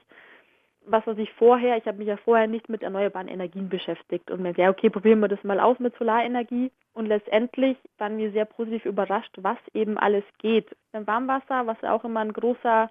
was, 0.90 1.06
was 1.06 1.18
ich 1.18 1.32
vorher, 1.34 1.76
ich 1.76 1.86
habe 1.86 1.98
mich 1.98 2.08
ja 2.08 2.16
vorher 2.16 2.46
nicht 2.46 2.68
mit 2.68 2.82
erneuerbaren 2.82 3.28
Energien 3.28 3.68
beschäftigt 3.68 4.30
und 4.30 4.42
mir 4.42 4.52
ja, 4.56 4.70
okay, 4.70 4.90
probieren 4.90 5.20
wir 5.20 5.28
das 5.28 5.42
mal 5.44 5.60
aus 5.60 5.78
mit 5.78 5.96
Solarenergie. 5.96 6.70
Und 6.94 7.06
letztendlich 7.06 7.76
waren 7.98 8.18
wir 8.18 8.32
sehr 8.32 8.44
positiv 8.44 8.84
überrascht, 8.84 9.34
was 9.36 9.58
eben 9.72 9.98
alles 9.98 10.24
geht. 10.38 10.74
Beim 10.92 11.06
Warmwasser, 11.06 11.66
was 11.66 11.82
auch 11.84 12.04
immer 12.04 12.20
ein 12.20 12.32
großer 12.32 12.90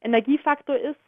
Energiefaktor 0.00 0.76
ist, 0.76 1.00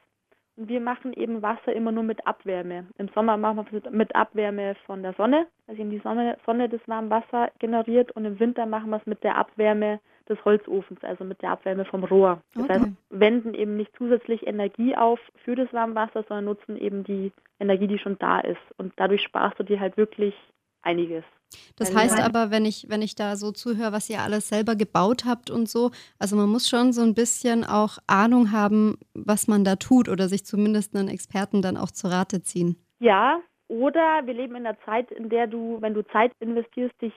und 0.56 0.68
wir 0.68 0.80
machen 0.80 1.14
eben 1.14 1.40
Wasser 1.40 1.72
immer 1.72 1.90
nur 1.90 2.02
mit 2.02 2.26
Abwärme. 2.26 2.86
Im 2.98 3.08
Sommer 3.14 3.38
machen 3.38 3.66
wir 3.70 3.82
es 3.82 3.90
mit 3.92 4.14
Abwärme 4.14 4.74
von 4.84 5.02
der 5.02 5.14
Sonne, 5.14 5.46
also 5.66 5.80
in 5.80 5.90
die 5.90 6.00
Sonne, 6.00 6.36
Sonne 6.44 6.68
das 6.68 6.80
warme 6.86 7.08
Wasser 7.08 7.50
generiert 7.60 8.12
und 8.12 8.26
im 8.26 8.38
Winter 8.38 8.66
machen 8.66 8.90
wir 8.90 8.98
es 8.98 9.06
mit 9.06 9.24
der 9.24 9.36
Abwärme 9.36 10.00
des 10.30 10.42
Holzofens, 10.44 11.02
also 11.02 11.24
mit 11.24 11.42
der 11.42 11.50
Abwärme 11.50 11.84
vom 11.84 12.04
Rohr. 12.04 12.40
Das 12.54 12.64
okay. 12.64 12.74
heißt, 12.74 12.86
wenden 13.10 13.54
eben 13.54 13.76
nicht 13.76 13.90
zusätzlich 13.98 14.46
Energie 14.46 14.96
auf 14.96 15.20
für 15.44 15.54
das 15.54 15.72
Warmwasser, 15.72 16.24
sondern 16.28 16.46
nutzen 16.46 16.76
eben 16.76 17.04
die 17.04 17.32
Energie, 17.58 17.88
die 17.88 17.98
schon 17.98 18.16
da 18.18 18.40
ist. 18.40 18.60
Und 18.78 18.92
dadurch 18.96 19.22
sparst 19.22 19.58
du 19.58 19.64
dir 19.64 19.80
halt 19.80 19.96
wirklich 19.96 20.34
einiges. 20.82 21.24
Das 21.76 21.94
heißt 21.94 22.20
aber, 22.20 22.50
wenn 22.50 22.64
ich, 22.64 22.86
wenn 22.88 23.02
ich 23.02 23.16
da 23.16 23.34
so 23.36 23.50
zuhöre, 23.50 23.92
was 23.92 24.08
ihr 24.08 24.20
alles 24.20 24.48
selber 24.48 24.76
gebaut 24.76 25.24
habt 25.24 25.50
und 25.50 25.68
so, 25.68 25.90
also 26.18 26.36
man 26.36 26.48
muss 26.48 26.68
schon 26.68 26.92
so 26.92 27.02
ein 27.02 27.14
bisschen 27.14 27.64
auch 27.64 27.98
Ahnung 28.06 28.52
haben, 28.52 28.98
was 29.14 29.48
man 29.48 29.64
da 29.64 29.76
tut 29.76 30.08
oder 30.08 30.28
sich 30.28 30.44
zumindest 30.44 30.94
einen 30.94 31.08
Experten 31.08 31.60
dann 31.60 31.76
auch 31.76 31.90
zu 31.90 32.06
Rate 32.06 32.42
ziehen. 32.42 32.76
Ja, 33.00 33.40
oder 33.68 34.22
wir 34.24 34.34
leben 34.34 34.56
in 34.56 34.66
einer 34.66 34.78
Zeit, 34.84 35.10
in 35.10 35.28
der 35.28 35.46
du, 35.46 35.78
wenn 35.80 35.94
du 35.94 36.02
Zeit 36.08 36.32
investierst, 36.40 37.00
dich 37.00 37.12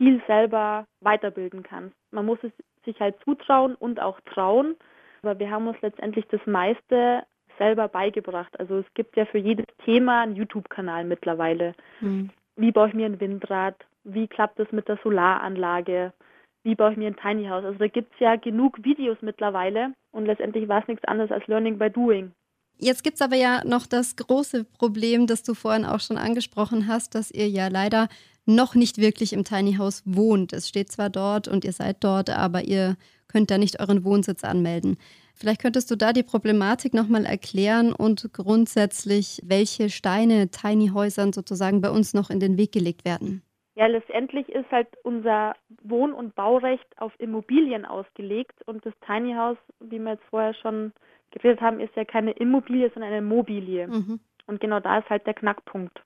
viel 0.00 0.22
selber 0.26 0.86
weiterbilden 1.02 1.62
kannst. 1.62 1.94
Man 2.10 2.24
muss 2.24 2.38
es 2.42 2.52
sich 2.86 2.98
halt 3.00 3.16
zutrauen 3.22 3.74
und 3.74 4.00
auch 4.00 4.18
trauen. 4.32 4.76
Aber 5.22 5.38
wir 5.38 5.50
haben 5.50 5.68
uns 5.68 5.76
letztendlich 5.82 6.24
das 6.30 6.40
meiste 6.46 7.24
selber 7.58 7.86
beigebracht. 7.88 8.58
Also 8.58 8.78
es 8.78 8.86
gibt 8.94 9.14
ja 9.16 9.26
für 9.26 9.36
jedes 9.36 9.66
Thema 9.84 10.22
einen 10.22 10.36
YouTube-Kanal 10.36 11.04
mittlerweile. 11.04 11.74
Mhm. 12.00 12.30
Wie 12.56 12.72
baue 12.72 12.88
ich 12.88 12.94
mir 12.94 13.04
ein 13.04 13.20
Windrad? 13.20 13.76
Wie 14.04 14.26
klappt 14.26 14.58
es 14.58 14.72
mit 14.72 14.88
der 14.88 14.98
Solaranlage? 15.02 16.14
Wie 16.62 16.74
baue 16.74 16.92
ich 16.92 16.96
mir 16.96 17.08
ein 17.08 17.16
Tiny 17.16 17.46
House? 17.48 17.66
Also 17.66 17.78
da 17.78 17.88
gibt 17.88 18.14
es 18.14 18.20
ja 18.20 18.36
genug 18.36 18.82
Videos 18.82 19.18
mittlerweile 19.20 19.92
und 20.12 20.24
letztendlich 20.24 20.66
war 20.66 20.80
es 20.80 20.88
nichts 20.88 21.04
anderes 21.04 21.30
als 21.30 21.46
Learning 21.46 21.78
by 21.78 21.90
Doing. 21.90 22.32
Jetzt 22.78 23.04
gibt 23.04 23.16
es 23.16 23.20
aber 23.20 23.36
ja 23.36 23.62
noch 23.64 23.86
das 23.86 24.16
große 24.16 24.64
Problem, 24.64 25.26
das 25.26 25.42
du 25.42 25.52
vorhin 25.52 25.84
auch 25.84 26.00
schon 26.00 26.16
angesprochen 26.16 26.88
hast, 26.88 27.14
dass 27.14 27.30
ihr 27.30 27.46
ja 27.46 27.68
leider 27.68 28.08
noch 28.46 28.74
nicht 28.74 28.98
wirklich 28.98 29.32
im 29.32 29.44
Tiny 29.44 29.74
House 29.74 30.02
wohnt. 30.04 30.52
Es 30.52 30.68
steht 30.68 30.90
zwar 30.90 31.10
dort 31.10 31.48
und 31.48 31.64
ihr 31.64 31.72
seid 31.72 32.02
dort, 32.02 32.30
aber 32.30 32.62
ihr 32.62 32.96
könnt 33.28 33.50
da 33.50 33.58
nicht 33.58 33.80
euren 33.80 34.04
Wohnsitz 34.04 34.44
anmelden. 34.44 34.96
Vielleicht 35.34 35.62
könntest 35.62 35.90
du 35.90 35.96
da 35.96 36.12
die 36.12 36.22
Problematik 36.22 36.92
nochmal 36.92 37.24
erklären 37.24 37.92
und 37.92 38.30
grundsätzlich, 38.32 39.40
welche 39.44 39.88
Steine 39.88 40.50
Tiny 40.50 40.88
Häusern 40.88 41.32
sozusagen 41.32 41.80
bei 41.80 41.90
uns 41.90 42.12
noch 42.12 42.28
in 42.28 42.40
den 42.40 42.58
Weg 42.58 42.72
gelegt 42.72 43.04
werden. 43.04 43.42
Ja, 43.74 43.86
letztendlich 43.86 44.48
ist 44.50 44.70
halt 44.70 44.88
unser 45.04 45.54
Wohn- 45.82 46.12
und 46.12 46.34
Baurecht 46.34 46.86
auf 46.98 47.12
Immobilien 47.18 47.86
ausgelegt 47.86 48.60
und 48.66 48.84
das 48.84 48.92
Tiny 49.06 49.32
House, 49.32 49.56
wie 49.78 49.98
wir 49.98 50.12
jetzt 50.12 50.24
vorher 50.28 50.52
schon 50.52 50.92
geredet 51.30 51.62
haben, 51.62 51.80
ist 51.80 51.96
ja 51.96 52.04
keine 52.04 52.32
Immobilie, 52.32 52.90
sondern 52.92 53.12
eine 53.12 53.22
Mobilie. 53.22 53.86
Mhm. 53.86 54.20
Und 54.46 54.60
genau 54.60 54.80
da 54.80 54.98
ist 54.98 55.08
halt 55.08 55.26
der 55.26 55.34
Knackpunkt. 55.34 56.02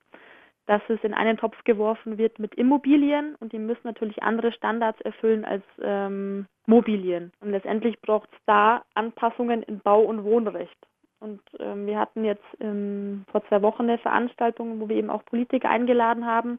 Dass 0.67 0.83
es 0.89 1.03
in 1.03 1.15
einen 1.15 1.37
Topf 1.37 1.63
geworfen 1.65 2.17
wird 2.19 2.39
mit 2.39 2.55
Immobilien 2.55 3.35
und 3.41 3.53
die 3.53 3.59
müssen 3.59 3.83
natürlich 3.85 4.23
andere 4.23 4.53
Standards 4.53 5.01
erfüllen 5.03 5.45
als 5.45 5.63
ähm, 5.83 6.47
Mobilien. 6.67 7.33
Und 7.41 7.51
letztendlich 7.51 8.01
braucht 8.01 8.31
es 8.33 8.39
da 8.47 8.83
Anpassungen 8.95 9.63
in 9.63 9.81
Bau- 9.81 10.05
und 10.05 10.25
Wohnrecht. 10.25 10.77
Und 11.21 11.41
ähm, 11.59 11.87
wir 11.87 11.99
hatten 11.99 12.25
jetzt 12.25 12.45
ähm, 12.61 13.25
vor 13.31 13.47
zwei 13.49 13.63
Wochen 13.63 13.83
eine 13.83 13.99
Veranstaltung, 13.99 14.81
wo 14.81 14.89
wir 14.89 14.97
eben 14.97 15.11
auch 15.11 15.25
Politiker 15.25 15.71
eingeladen 15.71 16.27
haben. 16.27 16.59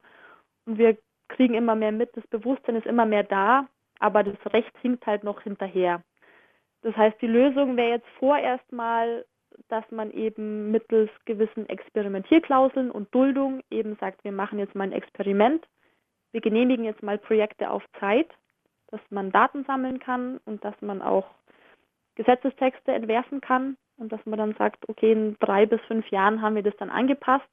Und 0.65 0.77
wir 0.77 0.97
kriegen 1.27 1.55
immer 1.55 1.75
mehr 1.75 1.91
mit, 1.91 2.15
das 2.15 2.25
Bewusstsein 2.27 2.75
ist 2.75 2.85
immer 2.85 3.05
mehr 3.05 3.23
da, 3.23 3.67
aber 3.99 4.23
das 4.23 4.37
Recht 4.53 4.75
hinkt 4.81 5.05
halt 5.05 5.23
noch 5.23 5.41
hinterher. 5.41 6.01
Das 6.81 6.95
heißt, 6.95 7.19
die 7.21 7.27
Lösung 7.27 7.77
wäre 7.77 7.89
jetzt 7.89 8.07
vorerst 8.19 8.71
mal, 8.71 9.25
dass 9.69 9.89
man 9.91 10.11
eben 10.11 10.71
mittels 10.71 11.09
gewissen 11.25 11.67
Experimentierklauseln 11.69 12.91
und 12.91 13.13
Duldung 13.13 13.61
eben 13.69 13.95
sagt, 13.97 14.23
wir 14.23 14.31
machen 14.31 14.59
jetzt 14.59 14.75
mal 14.75 14.85
ein 14.85 14.91
Experiment, 14.91 15.65
wir 16.31 16.41
genehmigen 16.41 16.85
jetzt 16.85 17.03
mal 17.03 17.17
Projekte 17.17 17.69
auf 17.69 17.83
Zeit, 17.99 18.29
dass 18.87 19.01
man 19.09 19.31
Daten 19.31 19.63
sammeln 19.65 19.99
kann 19.99 20.39
und 20.45 20.63
dass 20.63 20.79
man 20.81 21.01
auch 21.01 21.25
Gesetzestexte 22.15 22.91
entwerfen 22.91 23.41
kann 23.41 23.77
und 23.97 24.11
dass 24.11 24.25
man 24.25 24.39
dann 24.39 24.55
sagt, 24.55 24.87
okay, 24.87 25.11
in 25.11 25.37
drei 25.39 25.65
bis 25.65 25.81
fünf 25.87 26.07
Jahren 26.09 26.41
haben 26.41 26.55
wir 26.55 26.63
das 26.63 26.75
dann 26.77 26.89
angepasst 26.89 27.49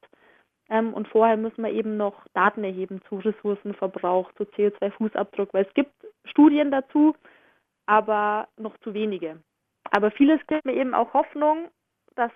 ähm, 0.69 0.95
und 0.95 1.09
vorher 1.09 1.37
müssen 1.37 1.62
wir 1.62 1.73
eben 1.73 1.97
noch 1.97 2.27
Daten 2.35 2.65
erheben 2.65 3.01
zu 3.09 3.17
Ressourcenverbrauch, 3.17 4.33
zu 4.33 4.45
CO2-Fußabdruck, 4.45 5.53
weil 5.53 5.67
es 5.67 5.75
gibt 5.75 5.93
Studien 6.25 6.71
dazu, 6.71 7.15
aber 7.87 8.49
noch 8.57 8.77
zu 8.79 8.95
wenige. 8.95 9.43
Aber 9.91 10.11
vieles 10.11 10.41
gibt 10.47 10.65
mir 10.65 10.75
eben 10.75 10.95
auch 10.95 11.12
Hoffnung, 11.12 11.69
dass 12.14 12.33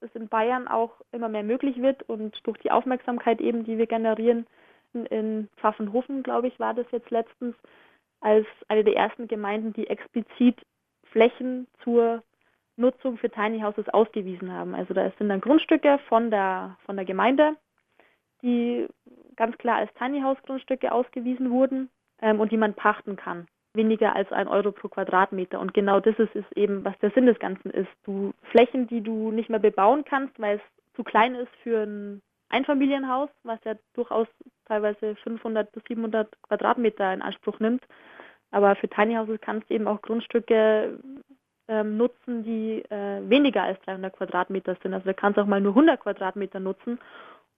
es 0.00 0.14
in 0.14 0.28
Bayern 0.28 0.68
auch 0.68 1.00
immer 1.12 1.28
mehr 1.28 1.42
möglich 1.42 1.80
wird 1.80 2.02
und 2.08 2.38
durch 2.46 2.58
die 2.58 2.70
Aufmerksamkeit 2.70 3.40
eben, 3.40 3.64
die 3.64 3.78
wir 3.78 3.86
generieren, 3.86 4.46
in, 4.92 5.48
Pfaffenhofen, 5.56 6.22
glaube 6.22 6.48
ich, 6.48 6.58
war 6.58 6.74
das 6.74 6.86
jetzt 6.90 7.10
letztens, 7.10 7.54
als 8.20 8.46
eine 8.68 8.84
der 8.84 8.96
ersten 8.96 9.28
Gemeinden, 9.28 9.72
die 9.72 9.88
explizit 9.88 10.58
Flächen 11.12 11.66
zur 11.82 12.22
Nutzung 12.76 13.18
für 13.18 13.30
Tiny 13.30 13.60
Houses 13.60 13.88
ausgewiesen 13.88 14.52
haben. 14.52 14.74
Also 14.74 14.94
da 14.94 15.10
sind 15.18 15.28
dann 15.28 15.40
Grundstücke 15.40 15.98
von 16.08 16.30
der, 16.30 16.76
von 16.84 16.96
der 16.96 17.04
Gemeinde, 17.04 17.56
die 18.42 18.86
ganz 19.36 19.56
klar 19.58 19.76
als 19.76 19.92
Tiny 19.94 20.20
House 20.20 20.38
Grundstücke 20.42 20.92
ausgewiesen 20.92 21.50
wurden 21.50 21.90
ähm, 22.20 22.40
und 22.40 22.52
die 22.52 22.56
man 22.56 22.74
pachten 22.74 23.16
kann. 23.16 23.46
Weniger 23.76 24.16
als 24.16 24.30
ein 24.32 24.48
Euro 24.48 24.72
pro 24.72 24.88
Quadratmeter. 24.88 25.60
Und 25.60 25.74
genau 25.74 26.00
das 26.00 26.18
ist, 26.18 26.34
ist 26.34 26.50
eben, 26.56 26.84
was 26.84 26.98
der 26.98 27.10
Sinn 27.10 27.26
des 27.26 27.38
Ganzen 27.38 27.70
ist. 27.70 27.90
Du 28.04 28.32
Flächen, 28.50 28.86
die 28.86 29.02
du 29.02 29.30
nicht 29.30 29.50
mehr 29.50 29.58
bebauen 29.60 30.04
kannst, 30.04 30.38
weil 30.40 30.56
es 30.56 30.94
zu 30.96 31.04
klein 31.04 31.34
ist 31.34 31.52
für 31.62 31.82
ein 31.82 32.22
Einfamilienhaus, 32.48 33.28
was 33.42 33.58
ja 33.64 33.74
durchaus 33.94 34.28
teilweise 34.66 35.16
500 35.16 35.70
bis 35.72 35.82
700 35.88 36.28
Quadratmeter 36.42 37.12
in 37.12 37.22
Anspruch 37.22 37.58
nimmt. 37.60 37.84
Aber 38.50 38.76
für 38.76 38.88
Tiny 38.88 39.14
Houses 39.14 39.40
kannst 39.40 39.68
du 39.68 39.74
eben 39.74 39.88
auch 39.88 40.00
Grundstücke 40.02 40.98
ähm, 41.68 41.96
nutzen, 41.96 42.44
die 42.44 42.82
äh, 42.90 43.28
weniger 43.28 43.64
als 43.64 43.80
300 43.82 44.12
Quadratmeter 44.12 44.76
sind. 44.82 44.94
Also 44.94 45.06
da 45.06 45.12
kannst 45.12 45.36
du 45.36 45.42
auch 45.42 45.46
mal 45.46 45.60
nur 45.60 45.72
100 45.72 46.00
Quadratmeter 46.00 46.60
nutzen. 46.60 46.98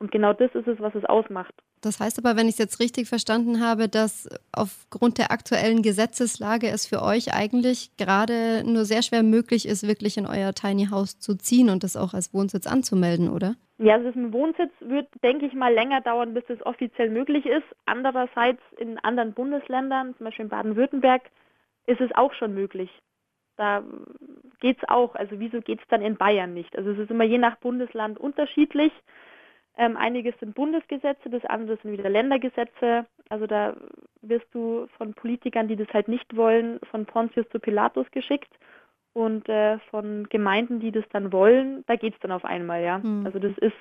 Und 0.01 0.13
genau 0.13 0.33
das 0.33 0.55
ist 0.55 0.69
es, 0.69 0.79
was 0.81 0.95
es 0.95 1.05
ausmacht. 1.05 1.55
Das 1.81 2.01
heißt 2.01 2.19
aber, 2.19 2.37
wenn 2.37 2.47
ich 2.47 2.55
es 2.55 2.59
jetzt 2.59 2.81
richtig 2.81 3.09
verstanden 3.09 3.61
habe, 3.61 3.89
dass 3.89 4.29
aufgrund 4.53 5.19
der 5.19 5.31
aktuellen 5.31 5.83
Gesetzeslage 5.83 6.69
es 6.69 6.87
für 6.87 7.03
euch 7.03 7.35
eigentlich 7.35 7.97
gerade 7.97 8.65
nur 8.65 8.85
sehr 8.85 9.03
schwer 9.03 9.23
möglich 9.23 9.67
ist, 9.67 9.87
wirklich 9.87 10.17
in 10.17 10.27
euer 10.27 10.53
Tiny 10.55 10.87
House 10.91 11.19
zu 11.19 11.37
ziehen 11.37 11.69
und 11.71 11.85
das 11.85 11.97
auch 11.97 12.15
als 12.15 12.35
Wohnsitz 12.35 12.67
anzumelden, 12.67 13.29
oder? 13.29 13.55
Ja, 13.79 13.95
also 13.95 14.09
ein 14.09 14.33
Wohnsitz 14.33 14.73
wird, 14.81 15.07
denke 15.23 15.47
ich 15.47 15.53
mal, 15.53 15.73
länger 15.73 16.01
dauern, 16.01 16.35
bis 16.35 16.43
es 16.49 16.65
offiziell 16.67 17.11
möglich 17.11 17.47
ist. 17.47 17.67
Andererseits 17.87 18.61
in 18.77 18.99
anderen 18.99 19.35
Bundesländern, 19.35 20.17
zum 20.17 20.25
Beispiel 20.25 20.47
in 20.47 20.51
Baden-Württemberg, 20.51 21.23
ist 21.87 22.01
es 22.01 22.11
auch 22.17 22.35
schon 22.35 22.55
möglich. 22.55 22.91
Da 23.57 23.85
geht 24.61 24.79
es 24.79 24.89
auch. 24.89 25.15
Also 25.15 25.39
wieso 25.39 25.61
geht 25.61 25.81
es 25.81 25.87
dann 25.89 26.03
in 26.03 26.17
Bayern 26.17 26.55
nicht? 26.55 26.77
Also 26.77 26.91
es 26.91 26.99
ist 26.99 27.11
immer 27.11 27.25
je 27.25 27.39
nach 27.39 27.57
Bundesland 27.57 28.19
unterschiedlich. 28.19 28.93
Ähm, 29.79 29.97
einiges 29.97 30.35
sind 30.41 30.55
Bundesgesetze, 30.55 31.31
das 31.31 31.45
andere 31.45 31.79
sind 31.81 31.93
wieder 31.93 32.11
Ländergesetze. 32.11 33.07
Also 33.29 33.47
da 33.47 33.77
wirst 34.23 34.47
du 34.53 34.88
von 34.99 35.14
Politikern, 35.14 35.69
die 35.69 35.77
das 35.77 35.88
halt 35.95 36.09
nicht 36.09 36.37
wollen, 36.37 36.81
von 36.91 37.07
Pontius 37.07 37.49
zu 37.51 37.61
Pilatus 37.61 38.11
geschickt 38.11 38.51
und 39.12 39.49
äh, 39.49 39.79
von 39.91 40.29
Gemeinden, 40.29 40.81
die 40.81 40.91
das 40.91 41.05
dann 41.12 41.33
wollen, 41.33 41.85
da 41.87 41.97
geht 41.97 42.14
es 42.14 42.21
dann 42.21 42.33
auf 42.33 42.45
einmal, 42.45 42.83
ja. 42.83 42.99
Mhm. 42.99 43.25
Also 43.25 43.38
das 43.38 43.57
ist 43.59 43.77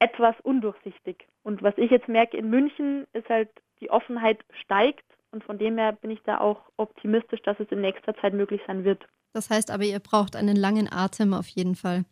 etwas 0.00 0.34
undurchsichtig. 0.42 1.26
Und 1.44 1.62
was 1.62 1.74
ich 1.76 1.90
jetzt 1.90 2.08
merke 2.08 2.36
in 2.36 2.50
München 2.50 3.06
ist 3.12 3.28
halt, 3.28 3.48
die 3.80 3.90
Offenheit 3.90 4.38
steigt 4.62 5.04
und 5.30 5.44
von 5.44 5.58
dem 5.58 5.78
her 5.78 5.92
bin 5.92 6.10
ich 6.10 6.20
da 6.24 6.38
auch 6.38 6.60
optimistisch, 6.76 7.42
dass 7.42 7.58
es 7.60 7.70
in 7.70 7.80
nächster 7.80 8.14
Zeit 8.16 8.34
möglich 8.34 8.60
sein 8.66 8.84
wird. 8.84 9.04
Das 9.32 9.50
heißt 9.50 9.70
aber, 9.70 9.84
ihr 9.84 10.00
braucht 10.00 10.36
einen 10.36 10.56
langen 10.56 10.88
Atem 10.90 11.32
auf 11.34 11.46
jeden 11.46 11.74
Fall. 11.74 12.04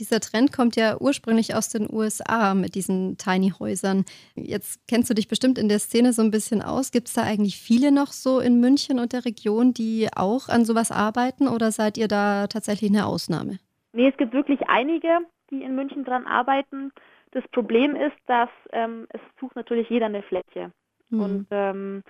Dieser 0.00 0.20
Trend 0.20 0.52
kommt 0.52 0.76
ja 0.76 0.96
ursprünglich 1.00 1.54
aus 1.54 1.68
den 1.68 1.88
USA 1.92 2.54
mit 2.54 2.74
diesen 2.74 3.16
Tiny 3.18 3.52
Häusern. 3.58 4.04
Jetzt 4.34 4.86
kennst 4.88 5.10
du 5.10 5.14
dich 5.14 5.28
bestimmt 5.28 5.58
in 5.58 5.68
der 5.68 5.78
Szene 5.78 6.12
so 6.12 6.22
ein 6.22 6.30
bisschen 6.30 6.62
aus. 6.62 6.92
Gibt 6.92 7.08
es 7.08 7.14
da 7.14 7.22
eigentlich 7.22 7.56
viele 7.56 7.92
noch 7.92 8.08
so 8.08 8.40
in 8.40 8.60
München 8.60 8.98
und 8.98 9.12
der 9.12 9.24
Region, 9.24 9.74
die 9.74 10.08
auch 10.14 10.48
an 10.48 10.64
sowas 10.64 10.90
arbeiten 10.90 11.48
oder 11.48 11.72
seid 11.72 11.98
ihr 11.98 12.08
da 12.08 12.46
tatsächlich 12.46 12.90
eine 12.90 13.06
Ausnahme? 13.06 13.58
Nee, 13.92 14.08
es 14.08 14.16
gibt 14.16 14.32
wirklich 14.32 14.60
einige, 14.68 15.08
die 15.50 15.62
in 15.62 15.74
München 15.74 16.04
dran 16.04 16.26
arbeiten. 16.26 16.92
Das 17.32 17.46
Problem 17.48 17.96
ist, 17.96 18.16
dass 18.26 18.50
ähm, 18.72 19.06
es 19.10 19.20
sucht 19.40 19.56
natürlich 19.56 19.88
jeder 19.90 20.06
eine 20.06 20.22
Fläche. 20.22 20.72
Hm. 21.10 21.20
Und 21.20 21.46
ähm, 21.50 22.02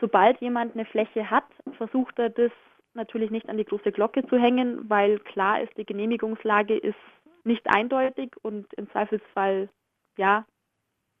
sobald 0.00 0.40
jemand 0.40 0.74
eine 0.74 0.84
Fläche 0.84 1.30
hat, 1.30 1.46
versucht 1.78 2.18
er 2.18 2.30
das 2.30 2.52
natürlich 2.94 3.30
nicht 3.30 3.48
an 3.48 3.56
die 3.56 3.64
große 3.64 3.92
Glocke 3.92 4.26
zu 4.26 4.38
hängen, 4.38 4.88
weil 4.88 5.18
klar 5.20 5.62
ist, 5.62 5.76
die 5.76 5.86
Genehmigungslage 5.86 6.76
ist 6.76 6.94
nicht 7.44 7.66
eindeutig 7.66 8.32
und 8.42 8.72
im 8.74 8.90
Zweifelsfall 8.90 9.68
ja 10.16 10.46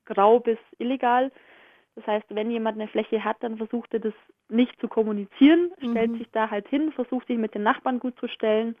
grau 0.04 0.40
bis 0.40 0.58
illegal. 0.78 1.30
Das 1.94 2.06
heißt, 2.06 2.26
wenn 2.30 2.50
jemand 2.50 2.78
eine 2.78 2.88
Fläche 2.88 3.22
hat, 3.22 3.36
dann 3.40 3.58
versucht 3.58 3.92
er 3.92 4.00
das 4.00 4.14
nicht 4.48 4.78
zu 4.80 4.88
kommunizieren, 4.88 5.72
mhm. 5.80 5.90
stellt 5.90 6.18
sich 6.18 6.30
da 6.32 6.50
halt 6.50 6.68
hin, 6.68 6.92
versucht 6.92 7.26
sich 7.26 7.38
mit 7.38 7.54
den 7.54 7.62
Nachbarn 7.62 8.00
gut 8.00 8.18
zu 8.18 8.28
stellen 8.28 8.76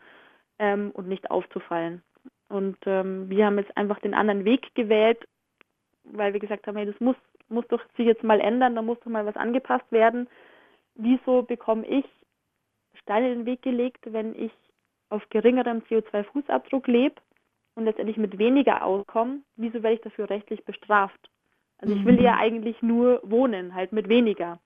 ähm, 0.58 0.90
und 0.94 1.08
nicht 1.08 1.30
aufzufallen. 1.30 2.02
Und 2.48 2.78
ähm, 2.86 3.28
wir 3.28 3.46
haben 3.46 3.58
jetzt 3.58 3.76
einfach 3.76 3.98
den 4.00 4.14
anderen 4.14 4.44
Weg 4.44 4.74
gewählt, 4.74 5.26
weil 6.04 6.32
wir 6.32 6.40
gesagt 6.40 6.66
haben, 6.66 6.76
hey, 6.76 6.86
das 6.86 6.98
muss 7.00 7.16
muss 7.52 7.66
doch 7.68 7.82
sich 7.96 8.06
jetzt 8.06 8.24
mal 8.24 8.40
ändern, 8.40 8.74
da 8.74 8.82
muss 8.82 8.98
doch 9.00 9.10
mal 9.10 9.26
was 9.26 9.36
angepasst 9.36 9.90
werden. 9.90 10.28
Wieso 10.94 11.42
bekomme 11.42 11.86
ich 11.86 12.04
Steine 12.94 13.32
in 13.32 13.40
den 13.40 13.46
Weg 13.46 13.62
gelegt, 13.62 14.12
wenn 14.12 14.34
ich 14.34 14.52
auf 15.10 15.22
geringerem 15.30 15.80
CO2-Fußabdruck 15.80 16.90
lebe 16.90 17.16
und 17.74 17.84
letztendlich 17.84 18.16
mit 18.16 18.38
weniger 18.38 18.84
auskomme? 18.84 19.40
Wieso 19.56 19.82
werde 19.82 19.94
ich 19.94 20.00
dafür 20.02 20.28
rechtlich 20.30 20.64
bestraft? 20.64 21.30
Also 21.78 21.94
ich 21.94 22.04
will 22.04 22.16
mhm. 22.16 22.22
ja 22.22 22.36
eigentlich 22.36 22.80
nur 22.82 23.20
wohnen, 23.24 23.74
halt 23.74 23.92
mit 23.92 24.08
weniger. 24.08 24.60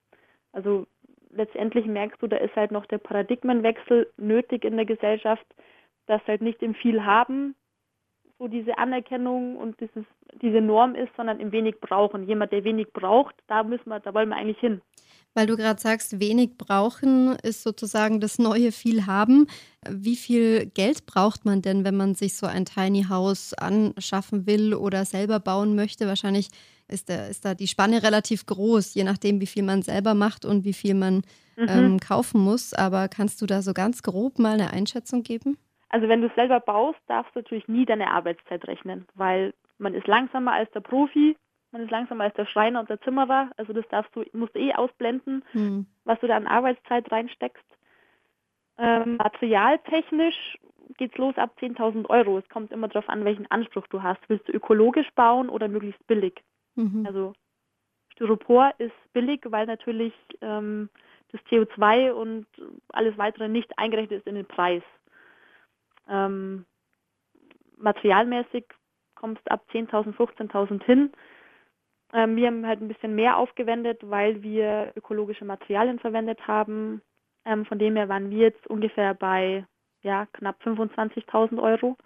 Also 0.53 0.87
letztendlich 1.31 1.87
merkst 1.87 2.21
du, 2.21 2.27
da 2.27 2.37
ist 2.37 2.55
halt 2.57 2.71
noch 2.71 2.87
der 2.87 2.99
Paradigmenwechsel 2.99 4.13
nötig 4.17 4.65
in 4.65 4.77
der 4.77 4.87
Gesellschaft, 4.87 5.47
dass 6.07 6.27
halt 6.27 6.43
nicht 6.43 6.63
im 6.63 6.75
viel 6.75 7.05
haben 7.05 7.55
so 8.39 8.49
diese 8.49 8.77
Anerkennung 8.79 9.57
und 9.57 9.81
dieses, 9.81 10.05
diese 10.43 10.61
Norm 10.61 10.95
ist, 10.95 11.11
sondern 11.17 11.41
im 11.41 11.53
wenig 11.53 11.81
brauchen. 11.81 12.27
Jemand, 12.29 12.53
der 12.53 12.65
wenig 12.65 12.93
braucht, 12.93 13.35
da 13.49 13.63
müssen 13.63 13.89
wir, 13.89 14.01
da 14.01 14.13
wollen 14.13 14.29
wir 14.29 14.37
eigentlich 14.37 14.59
hin. 14.59 14.83
Weil 15.35 15.47
du 15.47 15.57
gerade 15.57 15.81
sagst, 15.81 16.19
wenig 16.19 16.57
brauchen 16.57 17.37
ist 17.43 17.63
sozusagen 17.63 18.21
das 18.21 18.39
neue 18.39 18.73
viel 18.73 19.07
haben. 19.07 19.47
Wie 19.89 20.17
viel 20.17 20.67
Geld 20.67 21.05
braucht 21.05 21.45
man 21.45 21.61
denn, 21.61 21.85
wenn 21.85 21.97
man 21.97 22.15
sich 22.15 22.37
so 22.37 22.47
ein 22.47 22.65
Tiny 22.65 23.05
House 23.11 23.53
anschaffen 23.53 24.47
will 24.47 24.75
oder 24.75 25.05
selber 25.05 25.39
bauen 25.39 25.75
möchte? 25.75 26.07
Wahrscheinlich 26.07 26.49
ist, 26.89 27.09
der, 27.11 27.29
ist 27.29 27.45
da 27.45 27.55
die 27.55 27.69
Spanne 27.69 28.03
relativ 28.03 28.47
groß, 28.47 28.95
je 28.95 29.05
nachdem, 29.05 29.41
wie 29.41 29.47
viel 29.47 29.63
man 29.63 29.83
selber 29.83 30.15
macht 30.15 30.47
und 30.47 30.65
wie 30.65 30.73
viel 30.73 30.95
man 30.95 31.17
mhm. 31.57 31.69
ähm, 31.69 32.01
kaufen 32.01 32.41
muss. 32.41 32.73
Aber 32.73 33.09
kannst 33.09 33.43
du 33.43 33.47
da 33.47 33.61
so 33.61 33.75
ganz 33.75 34.03
grob 34.03 34.39
mal 34.39 34.55
eine 34.55 34.71
Einschätzung 34.71 35.23
geben? 35.23 35.59
Also 35.89 36.09
wenn 36.09 36.21
du 36.21 36.29
es 36.29 36.35
selber 36.35 36.61
baust, 36.61 36.99
darfst 37.07 37.35
du 37.35 37.41
natürlich 37.41 37.69
nie 37.69 37.87
deine 37.87 38.11
Arbeitszeit 38.11 38.67
rechnen, 38.67 39.07
weil 39.15 39.55
man 39.79 39.95
ist 39.95 40.07
langsamer 40.07 40.53
als 40.53 40.71
der 40.73 40.81
Profi, 40.81 41.37
man 41.71 41.83
ist 41.83 41.91
langsamer 41.91 42.25
als 42.25 42.35
der 42.35 42.47
Schreiner 42.47 42.81
und 42.81 42.91
der 42.91 43.01
Zimmerer. 43.03 43.51
Also 43.57 43.73
das 43.73 43.87
darfst 43.89 44.15
du, 44.17 44.25
musst 44.33 44.55
du 44.55 44.59
eh 44.59 44.75
ausblenden, 44.75 45.45
hm. 45.53 45.87
was 46.05 46.19
du 46.21 46.27
da 46.27 46.37
an 46.37 46.47
Arbeitszeit 46.47 47.11
reinsteckst. 47.11 47.65
Ähm, 48.79 49.17
materialtechnisch 49.17 50.59
geht 50.97 51.13
es 51.13 51.19
los 51.19 51.37
ab 51.37 51.57
10.000 51.61 52.09
Euro. 52.09 52.39
Es 52.39 52.49
kommt 52.49 52.73
immer 52.73 52.89
darauf 52.89 53.09
an, 53.09 53.25
welchen 53.25 53.51
Anspruch 53.51 53.87
du 53.89 54.03
hast. 54.03 54.21
Willst 54.29 54.49
du 54.49 54.53
ökologisch 54.53 55.11
bauen 55.15 55.49
oder 55.49 55.69
möglichst 55.69 56.05
billig? 56.07 56.43
Mhm. 56.75 57.05
Also 57.07 57.33
Styropor 58.13 58.73
ist 58.79 58.95
billig, 59.13 59.41
weil 59.45 59.67
natürlich 59.67 60.15
ähm, 60.41 60.89
das 61.33 61.41
CO2 61.51 62.13
und 62.13 62.47
alles 62.93 63.17
weitere 63.19 63.49
nicht 63.49 63.79
eingerechnet 63.79 64.21
ist 64.21 64.27
in 64.27 64.37
den 64.37 64.47
Preis. 64.47 64.83
Ähm, 66.09 66.67
materialmäßig 67.77 68.65
kommst 69.15 69.51
ab 69.51 69.65
10.000, 69.73 70.15
15.000 70.17 70.83
hin. 70.85 71.13
Ähm, 72.13 72.37
wir 72.37 72.47
haben 72.47 72.67
halt 72.67 72.81
ein 72.81 72.89
bisschen 72.89 73.15
mehr 73.15 73.37
aufgewendet, 73.37 74.01
weil 74.03 74.43
wir 74.43 74.93
ökologische 74.97 75.45
Materialien 75.45 75.99
verwendet 75.99 76.47
haben. 76.47 77.03
Ähm, 77.45 77.65
von 77.67 77.79
dem 77.79 77.97
her 77.97 78.09
waren 78.09 78.31
wir 78.31 78.39
jetzt 78.39 78.67
ungefähr 78.67 79.15
bei 79.15 79.67
ja, 80.03 80.27
knapp 80.33 80.63
25.000 80.63 81.61
Euro. 81.61 81.97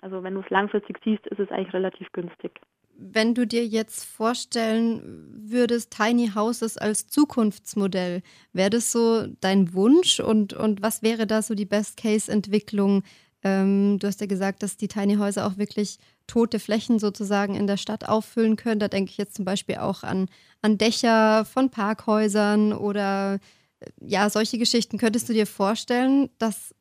Also 0.00 0.22
wenn 0.22 0.34
du 0.34 0.40
es 0.40 0.50
langfristig 0.50 0.98
siehst, 1.04 1.26
ist 1.26 1.38
es 1.38 1.50
eigentlich 1.50 1.74
relativ 1.74 2.10
günstig. 2.12 2.60
Wenn 2.96 3.34
du 3.34 3.46
dir 3.46 3.66
jetzt 3.66 4.04
vorstellen 4.04 5.02
würdest, 5.44 5.90
Tiny 5.90 6.30
Houses 6.34 6.78
als 6.78 7.08
Zukunftsmodell, 7.08 8.22
wäre 8.52 8.70
das 8.70 8.92
so 8.92 9.26
dein 9.40 9.74
Wunsch 9.74 10.20
und, 10.20 10.52
und 10.52 10.82
was 10.82 11.02
wäre 11.02 11.26
da 11.26 11.42
so 11.42 11.54
die 11.54 11.64
Best-Case-Entwicklung? 11.64 13.02
Ähm, 13.42 13.98
du 13.98 14.06
hast 14.06 14.20
ja 14.20 14.26
gesagt, 14.26 14.62
dass 14.62 14.76
die 14.76 14.88
Tiny 14.88 15.16
Häuser 15.16 15.46
auch 15.46 15.58
wirklich 15.58 15.98
tote 16.26 16.58
Flächen 16.58 16.98
sozusagen 16.98 17.54
in 17.54 17.66
der 17.66 17.76
Stadt 17.76 18.08
auffüllen 18.08 18.56
können. 18.56 18.80
Da 18.80 18.88
denke 18.88 19.10
ich 19.10 19.18
jetzt 19.18 19.34
zum 19.34 19.44
Beispiel 19.44 19.76
auch 19.76 20.02
an, 20.02 20.28
an 20.60 20.78
Dächer 20.78 21.44
von 21.44 21.70
Parkhäusern 21.70 22.72
oder 22.72 23.40
äh, 23.80 23.86
ja, 24.00 24.30
solche 24.30 24.58
Geschichten. 24.58 24.98
Könntest 24.98 25.28
du 25.28 25.32
dir 25.32 25.46
vorstellen, 25.46 26.30
dass 26.38 26.74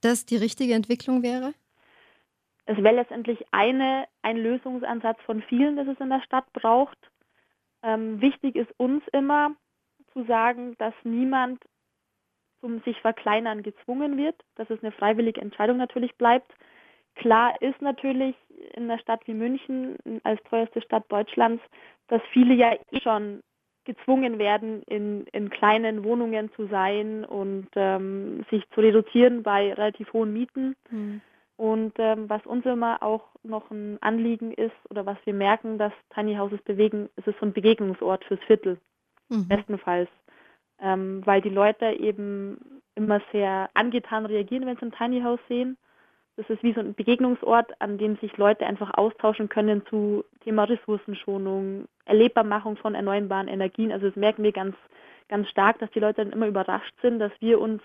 das 0.00 0.26
die 0.26 0.36
richtige 0.36 0.74
Entwicklung 0.74 1.22
wäre? 1.22 1.54
Es 2.70 2.76
wäre 2.76 2.94
letztendlich 2.94 3.44
eine, 3.50 4.06
ein 4.22 4.36
Lösungsansatz 4.36 5.20
von 5.22 5.42
vielen, 5.42 5.74
das 5.74 5.88
es 5.88 5.98
in 5.98 6.08
der 6.08 6.22
Stadt 6.22 6.44
braucht. 6.52 6.98
Ähm, 7.82 8.20
wichtig 8.20 8.54
ist 8.54 8.70
uns 8.76 9.02
immer 9.12 9.56
zu 10.12 10.22
sagen, 10.26 10.76
dass 10.78 10.94
niemand 11.02 11.60
zum 12.60 12.80
sich 12.82 12.96
verkleinern 13.00 13.64
gezwungen 13.64 14.16
wird, 14.16 14.36
dass 14.54 14.70
es 14.70 14.80
eine 14.84 14.92
freiwillige 14.92 15.40
Entscheidung 15.40 15.78
natürlich 15.78 16.14
bleibt. 16.14 16.52
Klar 17.16 17.60
ist 17.60 17.82
natürlich 17.82 18.36
in 18.74 18.84
einer 18.84 19.00
Stadt 19.00 19.26
wie 19.26 19.34
München 19.34 19.96
als 20.22 20.40
teuerste 20.44 20.80
Stadt 20.80 21.10
Deutschlands, 21.10 21.64
dass 22.06 22.22
viele 22.32 22.54
ja 22.54 22.74
eh 22.92 23.00
schon 23.00 23.42
gezwungen 23.84 24.38
werden, 24.38 24.84
in, 24.84 25.26
in 25.32 25.50
kleinen 25.50 26.04
Wohnungen 26.04 26.52
zu 26.52 26.68
sein 26.68 27.24
und 27.24 27.66
ähm, 27.74 28.44
sich 28.48 28.62
zu 28.70 28.80
reduzieren 28.80 29.42
bei 29.42 29.72
relativ 29.72 30.12
hohen 30.12 30.32
Mieten. 30.32 30.76
Mhm. 30.88 31.20
Und 31.60 31.92
ähm, 31.98 32.30
was 32.30 32.44
uns 32.46 32.64
immer 32.64 33.02
auch 33.02 33.28
noch 33.42 33.70
ein 33.70 33.98
Anliegen 34.00 34.52
ist 34.52 34.74
oder 34.88 35.04
was 35.04 35.18
wir 35.24 35.34
merken, 35.34 35.76
dass 35.76 35.92
Tiny 36.14 36.36
Houses 36.36 36.62
bewegen, 36.62 37.10
ist 37.16 37.28
es 37.28 37.34
so 37.38 37.44
ein 37.44 37.52
Begegnungsort 37.52 38.24
fürs 38.24 38.40
Viertel, 38.46 38.78
mhm. 39.28 39.46
bestenfalls. 39.46 40.08
Ähm, 40.80 41.20
weil 41.26 41.42
die 41.42 41.50
Leute 41.50 41.90
eben 41.92 42.80
immer 42.94 43.20
sehr 43.30 43.68
angetan 43.74 44.24
reagieren, 44.24 44.64
wenn 44.64 44.76
sie 44.78 44.86
ein 44.86 44.92
Tiny 44.92 45.20
House 45.20 45.40
sehen 45.48 45.76
das 46.40 46.48
ist 46.48 46.62
wie 46.62 46.72
so 46.72 46.80
ein 46.80 46.94
Begegnungsort, 46.94 47.70
an 47.80 47.98
dem 47.98 48.16
sich 48.16 48.34
Leute 48.38 48.66
einfach 48.66 48.94
austauschen 48.94 49.50
können 49.50 49.84
zu 49.90 50.24
Thema 50.42 50.64
Ressourcenschonung, 50.64 51.86
Erlebbarmachung 52.06 52.78
von 52.78 52.94
erneuerbaren 52.94 53.46
Energien. 53.46 53.92
Also 53.92 54.06
das 54.06 54.16
merken 54.16 54.42
wir 54.42 54.52
ganz, 54.52 54.74
ganz 55.28 55.50
stark, 55.50 55.78
dass 55.80 55.90
die 55.90 56.00
Leute 56.00 56.24
dann 56.24 56.32
immer 56.32 56.46
überrascht 56.46 56.94
sind, 57.02 57.18
dass 57.18 57.32
wir 57.40 57.60
uns 57.60 57.82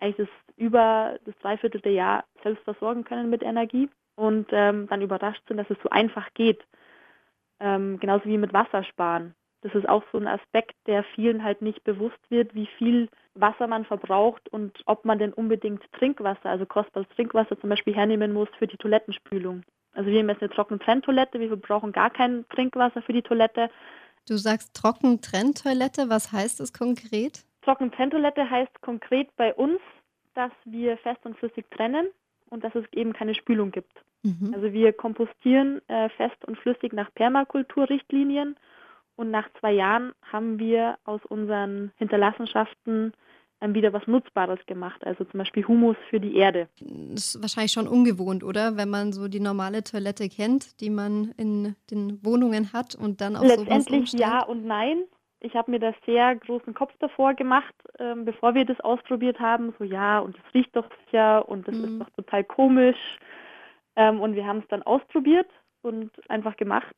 eigentlich 0.00 0.28
das 0.28 0.56
über 0.56 1.18
das 1.24 1.34
dreiviertelte 1.40 1.90
Jahr 1.90 2.24
selbst 2.42 2.64
versorgen 2.64 3.04
können 3.04 3.30
mit 3.30 3.42
Energie 3.42 3.88
und 4.16 4.48
ähm, 4.52 4.86
dann 4.88 5.02
überrascht 5.02 5.42
sind, 5.48 5.56
dass 5.56 5.70
es 5.70 5.78
so 5.82 5.90
einfach 5.90 6.32
geht. 6.34 6.62
Ähm, 7.60 7.98
genauso 7.98 8.24
wie 8.26 8.38
mit 8.38 8.52
Wassersparen. 8.52 9.34
Das 9.62 9.74
ist 9.74 9.88
auch 9.88 10.02
so 10.12 10.18
ein 10.18 10.26
Aspekt, 10.26 10.74
der 10.86 11.04
vielen 11.14 11.44
halt 11.44 11.60
nicht 11.60 11.84
bewusst 11.84 12.18
wird, 12.30 12.54
wie 12.54 12.68
viel 12.78 13.08
Wasser 13.34 13.66
man 13.66 13.84
verbraucht 13.84 14.48
und 14.48 14.78
ob 14.86 15.04
man 15.04 15.18
denn 15.18 15.32
unbedingt 15.32 15.82
Trinkwasser, 15.92 16.46
also 16.48 16.64
kostbares 16.64 17.08
Trinkwasser 17.14 17.60
zum 17.60 17.68
Beispiel 17.68 17.94
hernehmen 17.94 18.32
muss 18.32 18.48
für 18.58 18.66
die 18.66 18.78
Toilettenspülung. 18.78 19.62
Also 19.92 20.10
wir 20.10 20.20
haben 20.20 20.28
jetzt 20.28 20.42
eine 20.42 20.50
Trockentrenntoilette, 20.50 21.40
wir 21.40 21.48
verbrauchen 21.48 21.92
gar 21.92 22.10
kein 22.10 22.46
Trinkwasser 22.48 23.02
für 23.02 23.12
die 23.12 23.22
Toilette. 23.22 23.70
Du 24.26 24.36
sagst 24.36 24.74
Trockentrenntoilette, 24.74 26.08
was 26.08 26.32
heißt 26.32 26.60
das 26.60 26.72
konkret? 26.72 27.44
Trockentrenntoilette 27.62 28.48
heißt 28.48 28.80
konkret 28.80 29.34
bei 29.36 29.54
uns, 29.54 29.80
dass 30.34 30.52
wir 30.64 30.96
fest 30.98 31.20
und 31.24 31.36
flüssig 31.36 31.70
trennen 31.70 32.08
und 32.48 32.64
dass 32.64 32.74
es 32.74 32.84
eben 32.92 33.12
keine 33.12 33.34
Spülung 33.34 33.70
gibt. 33.70 33.92
Mhm. 34.22 34.52
Also 34.54 34.72
wir 34.72 34.92
kompostieren 34.92 35.80
äh, 35.88 36.08
fest 36.10 36.44
und 36.46 36.58
flüssig 36.58 36.92
nach 36.92 37.12
Permakulturrichtlinien 37.14 38.56
und 39.16 39.30
nach 39.30 39.48
zwei 39.58 39.72
Jahren 39.72 40.12
haben 40.32 40.58
wir 40.58 40.98
aus 41.04 41.20
unseren 41.28 41.92
Hinterlassenschaften 41.96 43.12
ähm, 43.60 43.74
wieder 43.74 43.92
was 43.92 44.06
Nutzbares 44.06 44.58
gemacht, 44.66 45.04
also 45.04 45.24
zum 45.24 45.38
Beispiel 45.38 45.66
Humus 45.66 45.96
für 46.08 46.20
die 46.20 46.36
Erde. 46.36 46.68
Das 46.80 47.34
ist 47.34 47.42
wahrscheinlich 47.42 47.72
schon 47.72 47.86
ungewohnt, 47.86 48.42
oder? 48.42 48.76
Wenn 48.76 48.88
man 48.88 49.12
so 49.12 49.28
die 49.28 49.40
normale 49.40 49.84
Toilette 49.84 50.28
kennt, 50.28 50.80
die 50.80 50.90
man 50.90 51.34
in 51.36 51.76
den 51.90 52.24
Wohnungen 52.24 52.72
hat 52.72 52.94
und 52.94 53.20
dann 53.20 53.36
auch 53.36 53.42
Letztendlich 53.42 54.12
ja 54.12 54.42
und 54.42 54.64
nein. 54.64 55.04
Ich 55.40 55.54
habe 55.54 55.70
mir 55.70 55.80
da 55.80 55.94
sehr 56.06 56.36
großen 56.36 56.74
Kopf 56.74 56.92
davor 56.98 57.34
gemacht, 57.34 57.74
ähm, 57.98 58.24
bevor 58.24 58.54
wir 58.54 58.64
das 58.64 58.80
ausprobiert 58.80 59.40
haben. 59.40 59.74
So 59.78 59.84
ja, 59.84 60.18
und 60.18 60.36
das 60.36 60.54
riecht 60.54 60.76
doch 60.76 60.88
sicher 61.04 61.48
und 61.48 61.66
das 61.66 61.74
mhm. 61.74 61.84
ist 61.84 61.98
doch 62.00 62.10
total 62.10 62.44
komisch. 62.44 63.18
Ähm, 63.96 64.20
und 64.20 64.34
wir 64.34 64.46
haben 64.46 64.58
es 64.58 64.68
dann 64.68 64.82
ausprobiert 64.82 65.48
und 65.82 66.10
einfach 66.30 66.56
gemacht 66.56 66.94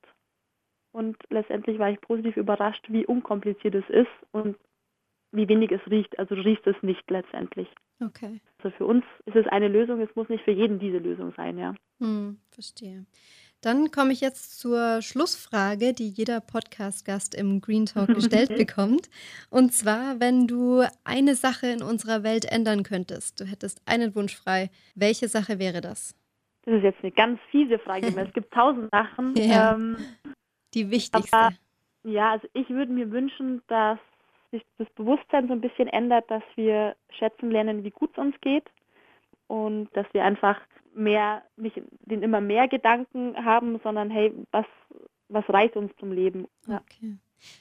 und 0.93 1.17
letztendlich 1.31 1.79
war 1.79 1.91
ich 1.91 2.01
positiv 2.01 2.37
überrascht, 2.37 2.85
wie 2.89 3.07
unkompliziert 3.07 3.75
es 3.75 3.89
ist 3.89 4.11
und 4.31 4.57
wie 5.33 5.49
wenig 5.49 5.73
es 5.73 5.81
riecht. 5.91 6.19
Also 6.19 6.35
du 6.35 6.43
riechst 6.43 6.67
es 6.67 6.77
nicht 6.83 7.11
letztendlich. 7.11 7.69
Okay. 8.01 8.41
Also 8.59 8.77
für 8.77 8.87
uns 8.87 9.05
ist 9.25 9.37
es 9.37 9.47
eine 9.47 9.69
Lösung, 9.69 10.01
es 10.01 10.15
muss 10.15 10.29
nicht 10.29 10.45
für 10.45 10.51
jeden 10.51 10.79
diese 10.79 10.99
Lösung 10.99 11.33
sein, 11.37 11.57
ja. 11.57 11.75
Hm, 11.99 12.39
verstehe. 12.51 13.07
Dann 13.63 13.93
komme 13.93 14.13
ich 14.13 14.21
jetzt 14.21 14.59
zur 14.59 15.01
Schlussfrage, 15.03 15.93
die 15.95 16.09
jeder 16.09 16.41
Podcast-Gast 16.41 17.33
im 17.37 17.61
Green 17.61 17.87
Talk 17.87 18.09
gestellt 18.15 18.57
bekommt. 18.57 19.09
Und 19.51 19.73
zwar, 19.73 20.19
wenn 20.19 20.49
du 20.49 20.83
eine 21.05 21.37
Sache 21.37 21.69
in 21.69 21.81
unserer 21.81 22.25
Welt 22.25 22.45
ändern 22.45 22.83
könntest, 22.83 23.41
du 23.41 23.45
hättest 23.45 23.81
einen 23.87 24.17
Wunsch 24.17 24.37
frei, 24.37 24.69
welche 24.97 25.29
Sache 25.29 25.61
wäre 25.61 25.81
das? 25.81 26.17
Das 26.65 26.75
ist 26.75 26.83
jetzt 26.83 26.99
eine 27.03 27.13
ganz 27.13 27.39
fiese 27.53 27.79
Frage, 27.79 28.15
weil 28.17 28.27
es 28.27 28.33
gibt 28.33 28.53
tausend 28.55 28.91
Sachen. 28.91 29.37
Ja. 29.37 29.75
Ähm, 29.75 29.97
die 30.75 30.91
wichtigste. 30.91 31.37
Aber, 31.37 31.55
ja, 32.03 32.33
also 32.33 32.49
ich 32.55 32.69
würde 32.69 32.93
mir 32.93 33.13
wünschen, 33.13 33.63
dass 33.69 33.99
sich 34.51 34.65
das 34.79 34.91
Bewusstsein 34.97 35.47
so 35.47 35.53
ein 35.53 35.61
bisschen 35.61 35.87
ändert, 35.87 36.29
dass 36.29 36.43
wir 36.57 36.97
schätzen 37.17 37.53
lernen, 37.53 37.85
wie 37.85 37.91
gut 37.91 38.11
es 38.13 38.19
uns 38.19 38.35
geht 38.41 38.65
und 39.53 39.91
dass 39.93 40.07
wir 40.13 40.25
einfach 40.25 40.59
mehr, 40.95 41.43
nicht 41.57 41.79
den 42.07 42.23
immer 42.23 42.41
mehr 42.41 42.69
Gedanken 42.69 43.37
haben, 43.45 43.79
sondern 43.85 44.09
hey, 44.09 44.33
was, 44.51 44.65
was 45.29 45.47
reicht 45.51 45.77
uns 45.77 45.93
zum 46.01 46.11
Leben? 46.11 46.47
Ja. 46.67 46.81
Okay. 46.81 47.19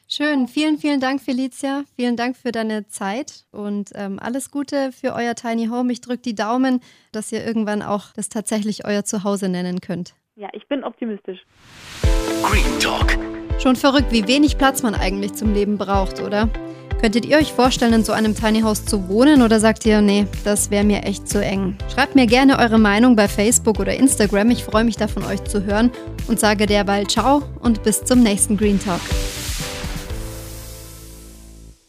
Schön, 0.08 0.48
vielen, 0.48 0.78
vielen 0.78 1.02
Dank, 1.02 1.20
Felicia. 1.20 1.84
Vielen 1.98 2.16
Dank 2.16 2.38
für 2.38 2.54
deine 2.54 2.88
Zeit 2.88 3.46
und 3.52 3.90
ähm, 3.96 4.20
alles 4.22 4.52
Gute 4.52 4.94
für 4.94 5.14
euer 5.14 5.36
Tiny 5.36 5.68
Home. 5.68 5.92
Ich 5.92 6.00
drücke 6.00 6.22
die 6.22 6.36
Daumen, 6.36 6.80
dass 7.12 7.34
ihr 7.34 7.46
irgendwann 7.46 7.82
auch 7.82 8.14
das 8.14 8.30
tatsächlich 8.30 8.86
euer 8.86 9.04
Zuhause 9.04 9.50
nennen 9.50 9.82
könnt. 9.82 10.14
Ja, 10.36 10.48
ich 10.54 10.66
bin 10.70 10.86
optimistisch. 10.86 11.44
Green 12.42 12.80
Talk. 12.80 13.18
Schon 13.60 13.76
verrückt, 13.76 14.14
wie 14.14 14.30
wenig 14.30 14.58
Platz 14.58 14.82
man 14.82 14.96
eigentlich 14.96 15.34
zum 15.34 15.54
Leben 15.54 15.78
braucht, 15.78 16.22
oder? 16.22 16.48
Könntet 17.00 17.26
ihr 17.26 17.38
euch 17.38 17.54
vorstellen, 17.54 17.94
in 17.94 18.04
so 18.04 18.12
einem 18.12 18.36
Tiny 18.36 18.62
House 18.62 18.86
zu 18.86 19.08
wohnen 19.08 19.42
oder 19.42 19.60
sagt 19.60 19.86
ihr, 19.86 20.02
nee, 20.02 20.28
das 20.44 20.70
wäre 20.70 20.84
mir 20.84 21.04
echt 21.04 21.28
zu 21.28 21.44
eng? 21.44 21.76
Schreibt 21.94 22.16
mir 22.16 22.28
gerne 22.28 22.60
eure 22.60 22.78
Meinung 22.78 23.16
bei 23.16 23.28
Facebook 23.28 23.80
oder 23.80 23.96
Instagram. 23.96 24.52
Ich 24.52 24.64
freue 24.64 24.84
mich 24.84 24.98
da 24.98 25.08
von 25.08 25.24
euch 25.24 25.44
zu 25.44 25.64
hören 25.64 25.92
und 26.28 26.40
sage 26.40 26.66
derweil 26.66 27.08
ciao 27.08 27.44
und 27.60 27.84
bis 27.84 28.04
zum 28.04 28.22
nächsten 28.22 28.58
Green 28.58 28.80
Talk. 28.80 29.02